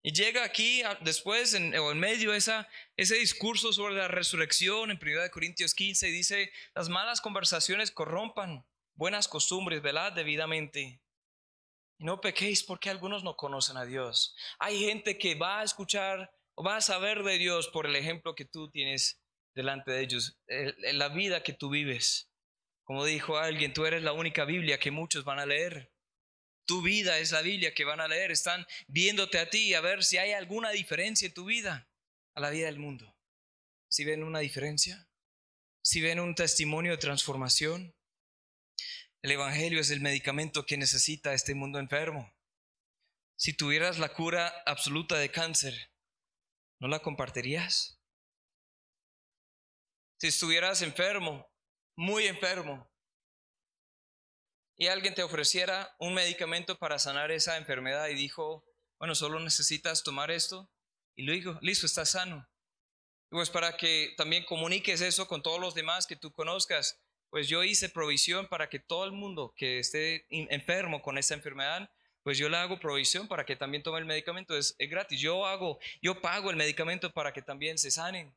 [0.03, 4.99] Y llega aquí después, en, o en medio, esa, ese discurso sobre la resurrección en
[5.01, 11.01] 1 Corintios 15, y dice, las malas conversaciones corrompan buenas costumbres, velad debidamente.
[11.99, 14.35] No pequéis porque algunos no conocen a Dios.
[14.59, 18.33] Hay gente que va a escuchar o va a saber de Dios por el ejemplo
[18.33, 19.21] que tú tienes
[19.53, 20.39] delante de ellos,
[20.93, 22.31] la vida que tú vives.
[22.83, 25.91] Como dijo alguien, tú eres la única Biblia que muchos van a leer.
[26.65, 28.31] Tu vida es la Biblia que van a leer.
[28.31, 31.87] Están viéndote a ti a ver si hay alguna diferencia en tu vida
[32.33, 33.15] a la vida del mundo.
[33.87, 35.07] Si ven una diferencia,
[35.83, 37.93] si ven un testimonio de transformación,
[39.21, 42.33] el Evangelio es el medicamento que necesita este mundo enfermo.
[43.35, 45.91] Si tuvieras la cura absoluta de cáncer,
[46.79, 47.99] ¿no la compartirías?
[50.19, 51.47] Si estuvieras enfermo,
[51.95, 52.89] muy enfermo,
[54.77, 58.63] y alguien te ofreciera un medicamento para sanar esa enfermedad y dijo,
[58.99, 60.71] bueno, solo necesitas tomar esto,
[61.15, 62.47] y lo dijo, listo, estás sano.
[63.29, 67.63] Pues para que también comuniques eso con todos los demás que tú conozcas, pues yo
[67.63, 71.89] hice provisión para que todo el mundo que esté enfermo con esta enfermedad,
[72.27, 75.79] pues yo le hago provisión para que también tome el medicamento, es, gratis, yo hago,
[76.01, 78.35] yo pago el medicamento para que también se sanen.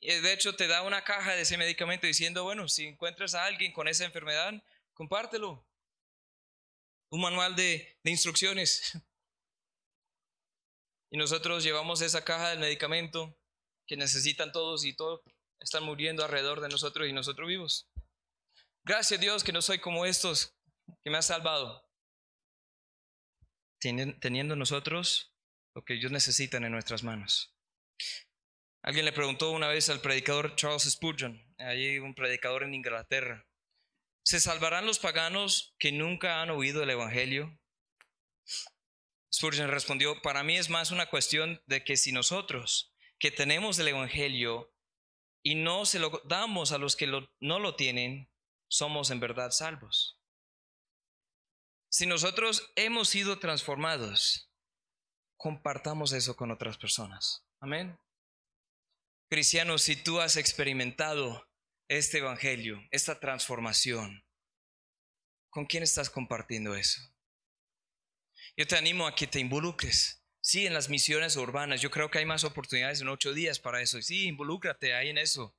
[0.00, 3.44] Y de hecho te da una caja de ese medicamento diciendo, bueno, si encuentras a
[3.44, 4.54] alguien con esa enfermedad,
[4.94, 5.62] compártelo.
[7.10, 8.92] Un manual de, de instrucciones.
[11.10, 13.38] Y nosotros llevamos esa caja del medicamento
[13.86, 15.20] que necesitan todos y todos
[15.60, 17.90] están muriendo alrededor de nosotros y nosotros vivos.
[18.84, 20.56] Gracias Dios que no soy como estos
[21.02, 21.91] que me ha salvado.
[23.82, 25.34] Teniendo nosotros
[25.74, 27.54] lo que ellos necesitan en nuestras manos.
[28.82, 33.46] Alguien le preguntó una vez al predicador Charles Spurgeon, allí un predicador en Inglaterra,
[34.24, 37.58] ¿Se salvarán los paganos que nunca han oído el Evangelio?
[39.34, 43.88] Spurgeon respondió, para mí es más una cuestión de que si nosotros que tenemos el
[43.88, 44.72] Evangelio
[45.42, 48.30] y no se lo damos a los que no lo tienen,
[48.68, 50.21] somos en verdad salvos.
[51.92, 54.50] Si nosotros hemos sido transformados,
[55.36, 57.44] compartamos eso con otras personas.
[57.60, 57.98] Amén.
[59.28, 61.46] Cristiano, si tú has experimentado
[61.88, 64.24] este Evangelio, esta transformación,
[65.50, 67.02] ¿con quién estás compartiendo eso?
[68.56, 70.24] Yo te animo a que te involucres.
[70.40, 71.82] Sí, en las misiones urbanas.
[71.82, 74.00] Yo creo que hay más oportunidades en ocho días para eso.
[74.00, 75.54] Sí, involúcrate ahí en eso.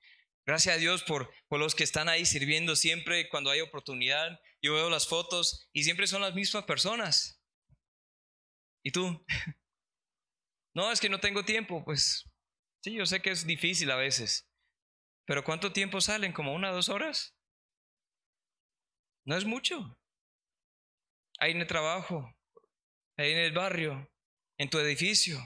[0.48, 4.42] Gracias a Dios por, por los que están ahí sirviendo siempre cuando hay oportunidad.
[4.64, 7.42] Yo veo las fotos y siempre son las mismas personas.
[8.84, 9.24] ¿Y tú?
[10.76, 11.86] No, es que no tengo tiempo.
[11.86, 12.28] Pues
[12.82, 14.50] sí, yo sé que es difícil a veces.
[15.28, 16.34] Pero ¿cuánto tiempo salen?
[16.34, 17.38] ¿Como una o dos horas?
[19.24, 20.00] No es mucho.
[21.38, 22.36] Ahí en el trabajo,
[23.18, 24.12] ahí en el barrio,
[24.58, 25.38] en tu edificio,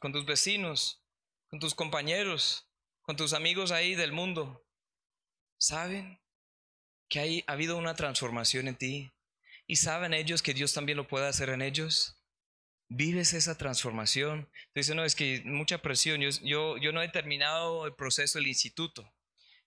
[0.00, 1.02] con tus vecinos,
[1.48, 2.68] con tus compañeros,
[3.00, 4.66] con tus amigos ahí del mundo.
[5.58, 6.20] ¿Saben
[7.08, 9.12] que hay, ha habido una transformación en ti?
[9.66, 12.16] ¿Y saben ellos que Dios también lo puede hacer en ellos?
[12.88, 14.48] ¿Vives esa transformación?
[14.74, 16.20] Dice, no, es que mucha presión.
[16.20, 19.12] Yo, yo, yo no he terminado el proceso del instituto.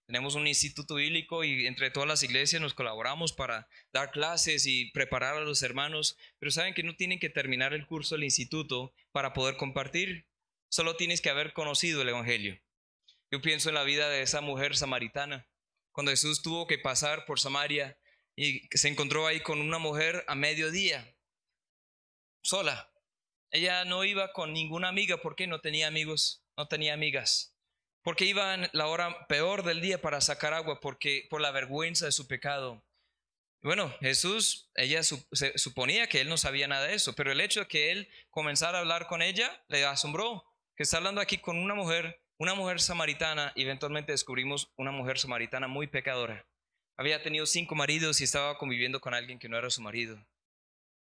[0.09, 4.89] Tenemos un instituto bíblico y entre todas las iglesias nos colaboramos para dar clases y
[4.89, 8.91] preparar a los hermanos, pero saben que no tienen que terminar el curso del instituto
[9.11, 10.25] para poder compartir,
[10.67, 12.59] solo tienes que haber conocido el Evangelio.
[13.29, 15.47] Yo pienso en la vida de esa mujer samaritana,
[15.91, 17.97] cuando Jesús tuvo que pasar por Samaria
[18.35, 21.15] y se encontró ahí con una mujer a mediodía,
[22.41, 22.91] sola.
[23.51, 27.55] Ella no iba con ninguna amiga porque no tenía amigos, no tenía amigas
[28.03, 32.05] porque iba en la hora peor del día para sacar agua, porque por la vergüenza
[32.05, 32.83] de su pecado.
[33.61, 37.61] Bueno, Jesús, ella se suponía que él no sabía nada de eso, pero el hecho
[37.61, 41.57] de que él comenzara a hablar con ella le asombró, que está hablando aquí con
[41.57, 46.47] una mujer, una mujer samaritana, y eventualmente descubrimos una mujer samaritana muy pecadora.
[46.97, 50.25] Había tenido cinco maridos y estaba conviviendo con alguien que no era su marido.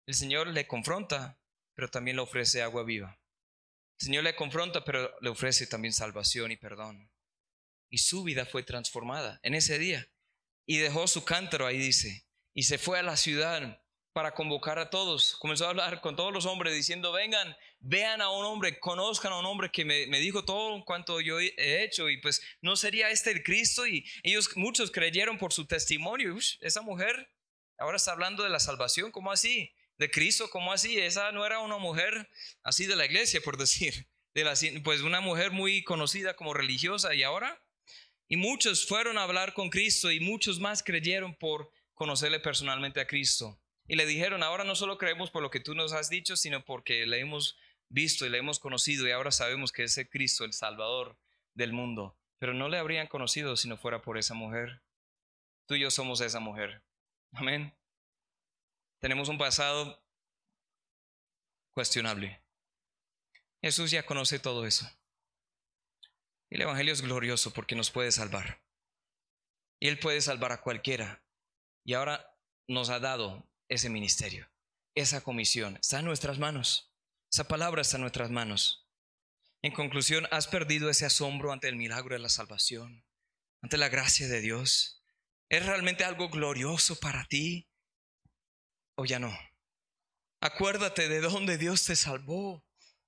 [0.07, 1.39] El Señor le confronta,
[1.75, 3.21] pero también le ofrece agua viva.
[4.01, 7.11] El Señor le confronta, pero le ofrece también salvación y perdón.
[7.91, 10.09] Y su vida fue transformada en ese día.
[10.67, 13.83] Y dejó su cántaro ahí, dice, y se fue a la ciudad
[14.13, 15.37] para convocar a todos.
[15.37, 19.39] Comenzó a hablar con todos los hombres diciendo, vengan, vean a un hombre, conozcan a
[19.39, 23.31] un hombre que me, dijo todo cuanto yo he hecho y pues no sería este
[23.31, 26.37] el Cristo y ellos muchos creyeron por su testimonio.
[26.61, 27.31] esa mujer
[27.79, 29.73] ahora está hablando de la salvación, ¿cómo así?
[30.01, 30.99] de Cristo, ¿cómo así?
[30.99, 32.31] Esa no era una mujer
[32.63, 34.09] así de la iglesia, por decir,
[34.83, 37.63] pues una mujer muy conocida como religiosa y ahora.
[38.27, 43.07] Y muchos fueron a hablar con Cristo y muchos más creyeron por conocerle personalmente a
[43.07, 43.60] Cristo.
[43.91, 46.65] Y le dijeron, ahora no solo creemos por lo que tú nos has dicho, sino
[46.65, 50.45] porque le hemos visto y le hemos conocido y ahora sabemos que es el Cristo,
[50.45, 51.19] el Salvador
[51.55, 52.17] del mundo.
[52.39, 54.81] Pero no le habrían conocido si no fuera por esa mujer.
[55.67, 56.85] Tú y yo somos esa mujer.
[57.33, 57.75] Amén.
[59.01, 60.01] Tenemos un pasado
[61.73, 62.41] cuestionable.
[63.61, 64.89] Jesús ya conoce todo eso.
[66.49, 68.63] Y el Evangelio es glorioso porque nos puede salvar.
[69.81, 71.25] Y Él puede salvar a cualquiera.
[71.83, 72.37] Y ahora
[72.69, 74.51] nos ha dado ese ministerio,
[74.95, 75.79] esa comisión.
[75.81, 76.93] Está en nuestras manos.
[77.33, 78.87] Esa palabra está en nuestras manos.
[79.63, 83.05] En conclusión, ¿has perdido ese asombro ante el milagro de la salvación?
[83.63, 85.03] Ante la gracia de Dios.
[85.49, 87.71] ¿Es realmente algo glorioso para ti?
[89.01, 89.37] o ya no.
[90.41, 92.63] Acuérdate de dónde Dios te salvó.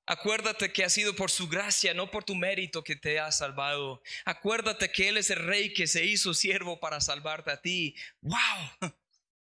[0.07, 4.03] Acuérdate que ha sido por su gracia, no por tu mérito que te ha salvado.
[4.25, 7.95] Acuérdate que Él es el rey que se hizo siervo para salvarte a ti.
[8.23, 8.93] ¡Wow!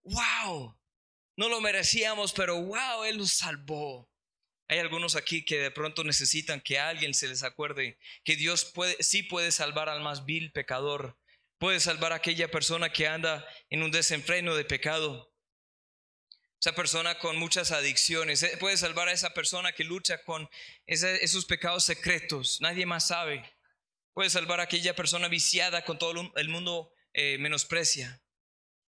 [0.04, 0.78] ¡Wow!
[1.36, 4.10] No lo merecíamos, pero wow, Él nos salvó.
[4.68, 9.00] Hay algunos aquí que de pronto necesitan que alguien se les acuerde que Dios puede,
[9.02, 11.18] sí puede salvar al más vil pecador.
[11.58, 15.32] Puede salvar a aquella persona que anda en un desenfreno de pecado.
[16.58, 18.42] Esa persona con muchas adicciones.
[18.42, 20.48] Eh, puede salvar a esa persona que lucha con
[20.86, 22.60] esos pecados secretos.
[22.60, 23.44] Nadie más sabe.
[24.14, 28.22] Puede salvar a aquella persona viciada con todo el mundo eh, menosprecia.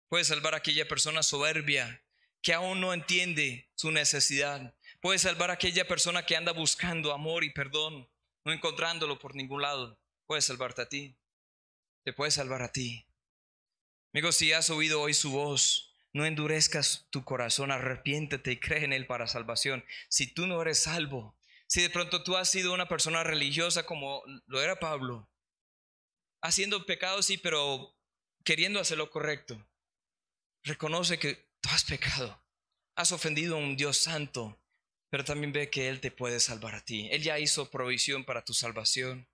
[0.08, 2.03] Puede salvar a aquella persona soberbia
[2.44, 4.76] que aún no entiende su necesidad.
[5.00, 8.06] Puede salvar a aquella persona que anda buscando amor y perdón,
[8.44, 9.98] no encontrándolo por ningún lado.
[10.26, 11.16] Puede salvarte a ti.
[12.04, 13.06] Te puede salvar a ti.
[14.12, 18.92] Amigo, si has oído hoy su voz, no endurezcas tu corazón, arrepiéntete y cree en
[18.92, 19.82] Él para salvación.
[20.10, 21.34] Si tú no eres salvo,
[21.66, 25.30] si de pronto tú has sido una persona religiosa como lo era Pablo,
[26.42, 27.96] haciendo pecados sí, pero
[28.44, 29.66] queriendo hacer lo correcto,
[30.62, 32.42] reconoce que has pecado,
[32.96, 34.58] has ofendido a un Dios santo,
[35.10, 37.08] pero también ve que Él te puede salvar a ti.
[37.10, 39.28] Él ya hizo provisión para tu salvación.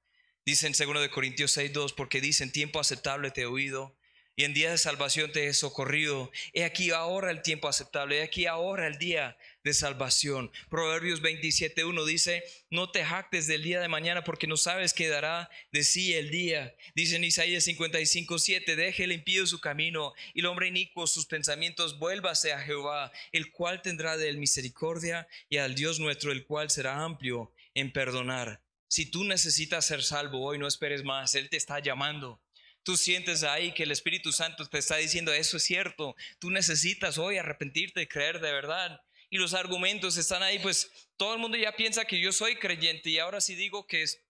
[0.45, 3.97] Dice en 2 Corintios 6.2, porque dice, en tiempo aceptable te he oído
[4.37, 6.31] y en día de salvación te he socorrido.
[6.55, 10.51] He aquí ahora el tiempo aceptable, he aquí ahora el día de salvación.
[10.69, 15.51] Proverbios 27.1 dice, no te jactes del día de mañana porque no sabes qué dará
[15.73, 16.75] de sí el día.
[16.95, 21.99] Dice en Isaías 55.7, deje el impío su camino y el hombre inicuo sus pensamientos,
[21.99, 26.71] vuélvase a Jehová, el cual tendrá de él misericordia y al Dios nuestro, el cual
[26.71, 28.63] será amplio en perdonar.
[28.89, 32.43] Si tú necesitas ser salvo hoy, no esperes más, Él te está llamando.
[32.83, 37.19] Tú sientes ahí que el Espíritu Santo te está diciendo, eso es cierto, tú necesitas
[37.19, 39.01] hoy arrepentirte y creer de verdad.
[39.31, 43.11] Y los argumentos están ahí, pues todo el mundo ya piensa que yo soy creyente
[43.11, 44.21] y ahora sí digo que es...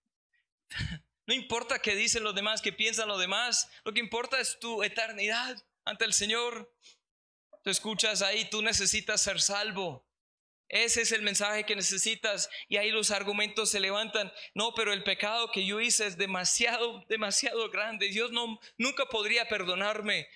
[1.27, 4.83] No importa qué dicen los demás, qué piensan los demás, lo que importa es tu
[4.83, 6.75] eternidad ante el Señor.
[7.63, 10.05] Tú escuchas ahí, tú necesitas ser salvo.
[10.71, 12.49] Ese es el mensaje que necesitas.
[12.69, 14.33] Y ahí los argumentos se levantan.
[14.55, 18.09] No, pero el pecado que yo hice es demasiado, demasiado grande.
[18.09, 20.29] Dios no, nunca podría perdonarme.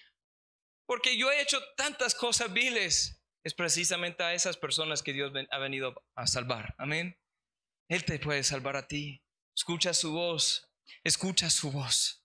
[0.87, 3.21] Porque yo he hecho tantas cosas viles.
[3.45, 6.75] Es precisamente a esas personas que Dios ha venido a salvar.
[6.79, 7.19] Amén.
[7.89, 9.23] Él te puede salvar a ti.
[9.55, 10.71] Escucha su voz.
[11.05, 12.25] Escucha su voz.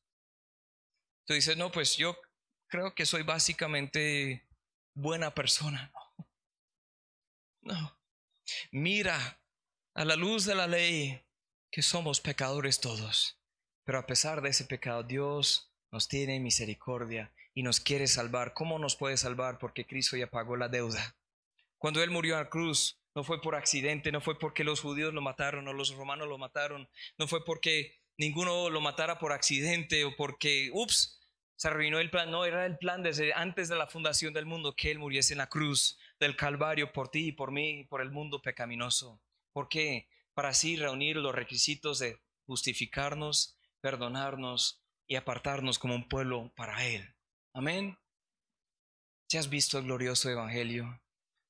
[1.25, 2.17] Tú dices, no, pues yo
[2.67, 4.47] creo que soy básicamente
[4.95, 5.91] buena persona.
[7.61, 7.99] No.
[8.71, 9.41] Mira
[9.93, 11.21] a la luz de la ley
[11.69, 13.37] que somos pecadores todos,
[13.83, 18.53] pero a pesar de ese pecado, Dios nos tiene misericordia y nos quiere salvar.
[18.53, 19.57] ¿Cómo nos puede salvar?
[19.59, 21.17] Porque Cristo ya pagó la deuda.
[21.77, 25.13] Cuando Él murió a la cruz, no fue por accidente, no fue porque los judíos
[25.13, 26.87] lo mataron o los romanos lo mataron,
[27.17, 31.19] no fue porque ninguno lo matara por accidente o porque, ups,
[31.57, 32.31] se arruinó el plan.
[32.31, 35.39] No, era el plan desde antes de la fundación del mundo que Él muriese en
[35.39, 39.19] la cruz del Calvario por ti y por mí y por el mundo pecaminoso.
[39.51, 40.07] ¿Por qué?
[40.33, 47.18] Para así reunir los requisitos de justificarnos, perdonarnos y apartarnos como un pueblo para Él.
[47.53, 47.97] Amén.
[49.27, 51.01] ¿Ya has visto el glorioso Evangelio?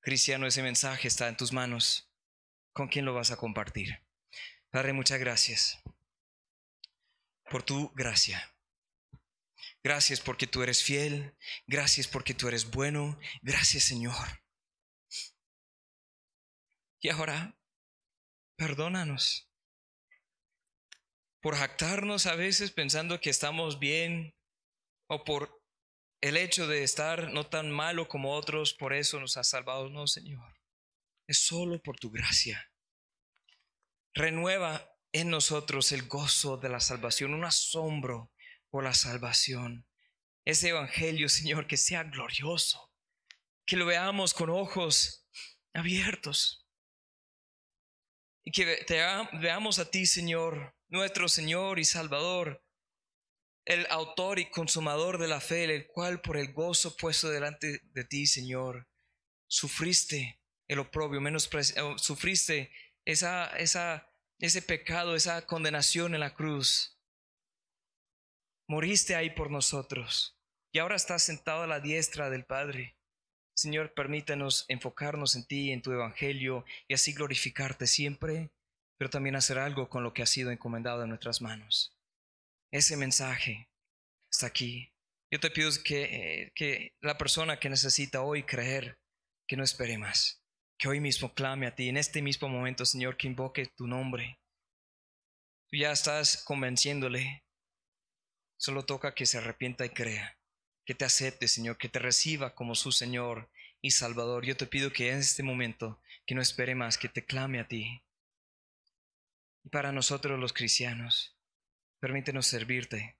[0.02, 2.10] Cristiano, ese mensaje está en tus manos.
[2.74, 4.02] ¿Con quién lo vas a compartir?
[4.70, 5.82] Padre, muchas gracias
[7.50, 8.56] por tu gracia.
[9.84, 11.36] Gracias porque tú eres fiel.
[11.68, 13.20] Gracias porque tú eres bueno.
[13.42, 14.44] Gracias, Señor.
[17.02, 17.58] Y ahora,
[18.56, 19.50] perdónanos
[21.42, 24.36] por jactarnos a veces pensando que estamos bien
[25.08, 25.59] o por
[26.22, 29.90] el hecho de estar no tan malo como otros, por eso nos has salvado.
[29.90, 30.56] No, Señor.
[31.28, 32.72] Es solo por tu gracia.
[34.14, 38.32] Renueva en nosotros el gozo de la salvación, un asombro
[38.70, 39.88] por la salvación.
[40.46, 42.92] Ese evangelio, Señor, que sea glorioso,
[43.66, 45.28] que lo veamos con ojos
[45.74, 46.66] abiertos
[48.44, 48.86] y que
[49.34, 52.64] veamos a ti, Señor, nuestro Señor y Salvador,
[53.70, 58.04] el autor y consumador de la fe, el cual por el gozo puesto delante de
[58.04, 58.88] ti, Señor,
[59.48, 62.72] sufriste el oprobio, menos eh, sufriste
[63.06, 67.00] esa, esa, ese pecado, esa condenación en la cruz.
[68.68, 70.36] Moriste ahí por nosotros
[70.72, 72.98] y ahora estás sentado a la diestra del Padre.
[73.54, 78.50] Señor, permítanos enfocarnos en ti, en tu Evangelio, y así glorificarte siempre,
[78.98, 81.99] pero también hacer algo con lo que ha sido encomendado en nuestras manos.
[82.72, 83.70] Ese mensaje
[84.32, 84.92] está aquí.
[85.32, 89.00] Yo te pido que, eh, que la persona que necesita hoy creer,
[89.48, 90.44] que no espere más,
[90.78, 94.40] que hoy mismo clame a ti, en este mismo momento, Señor, que invoque tu nombre.
[95.70, 97.44] Tú ya estás convenciéndole,
[98.58, 100.40] solo toca que se arrepienta y crea
[100.90, 104.44] que te acepte, Señor, que te reciba como su Señor y Salvador.
[104.44, 107.68] Yo te pido que en este momento, que no espere más, que te clame a
[107.68, 108.02] ti.
[109.64, 111.38] Y para nosotros los cristianos,
[112.00, 113.18] permítenos servirte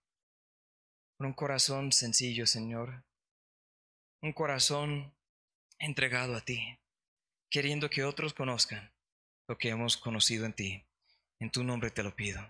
[1.18, 3.04] con un corazón sencillo, Señor.
[4.22, 5.14] Un corazón
[5.78, 6.80] entregado a ti,
[7.50, 8.94] queriendo que otros conozcan
[9.48, 10.86] lo que hemos conocido en ti.
[11.40, 12.42] En tu nombre te lo pido.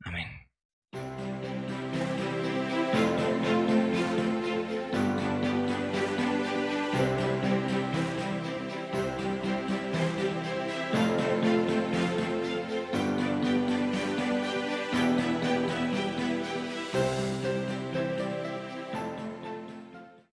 [0.00, 0.48] Amén.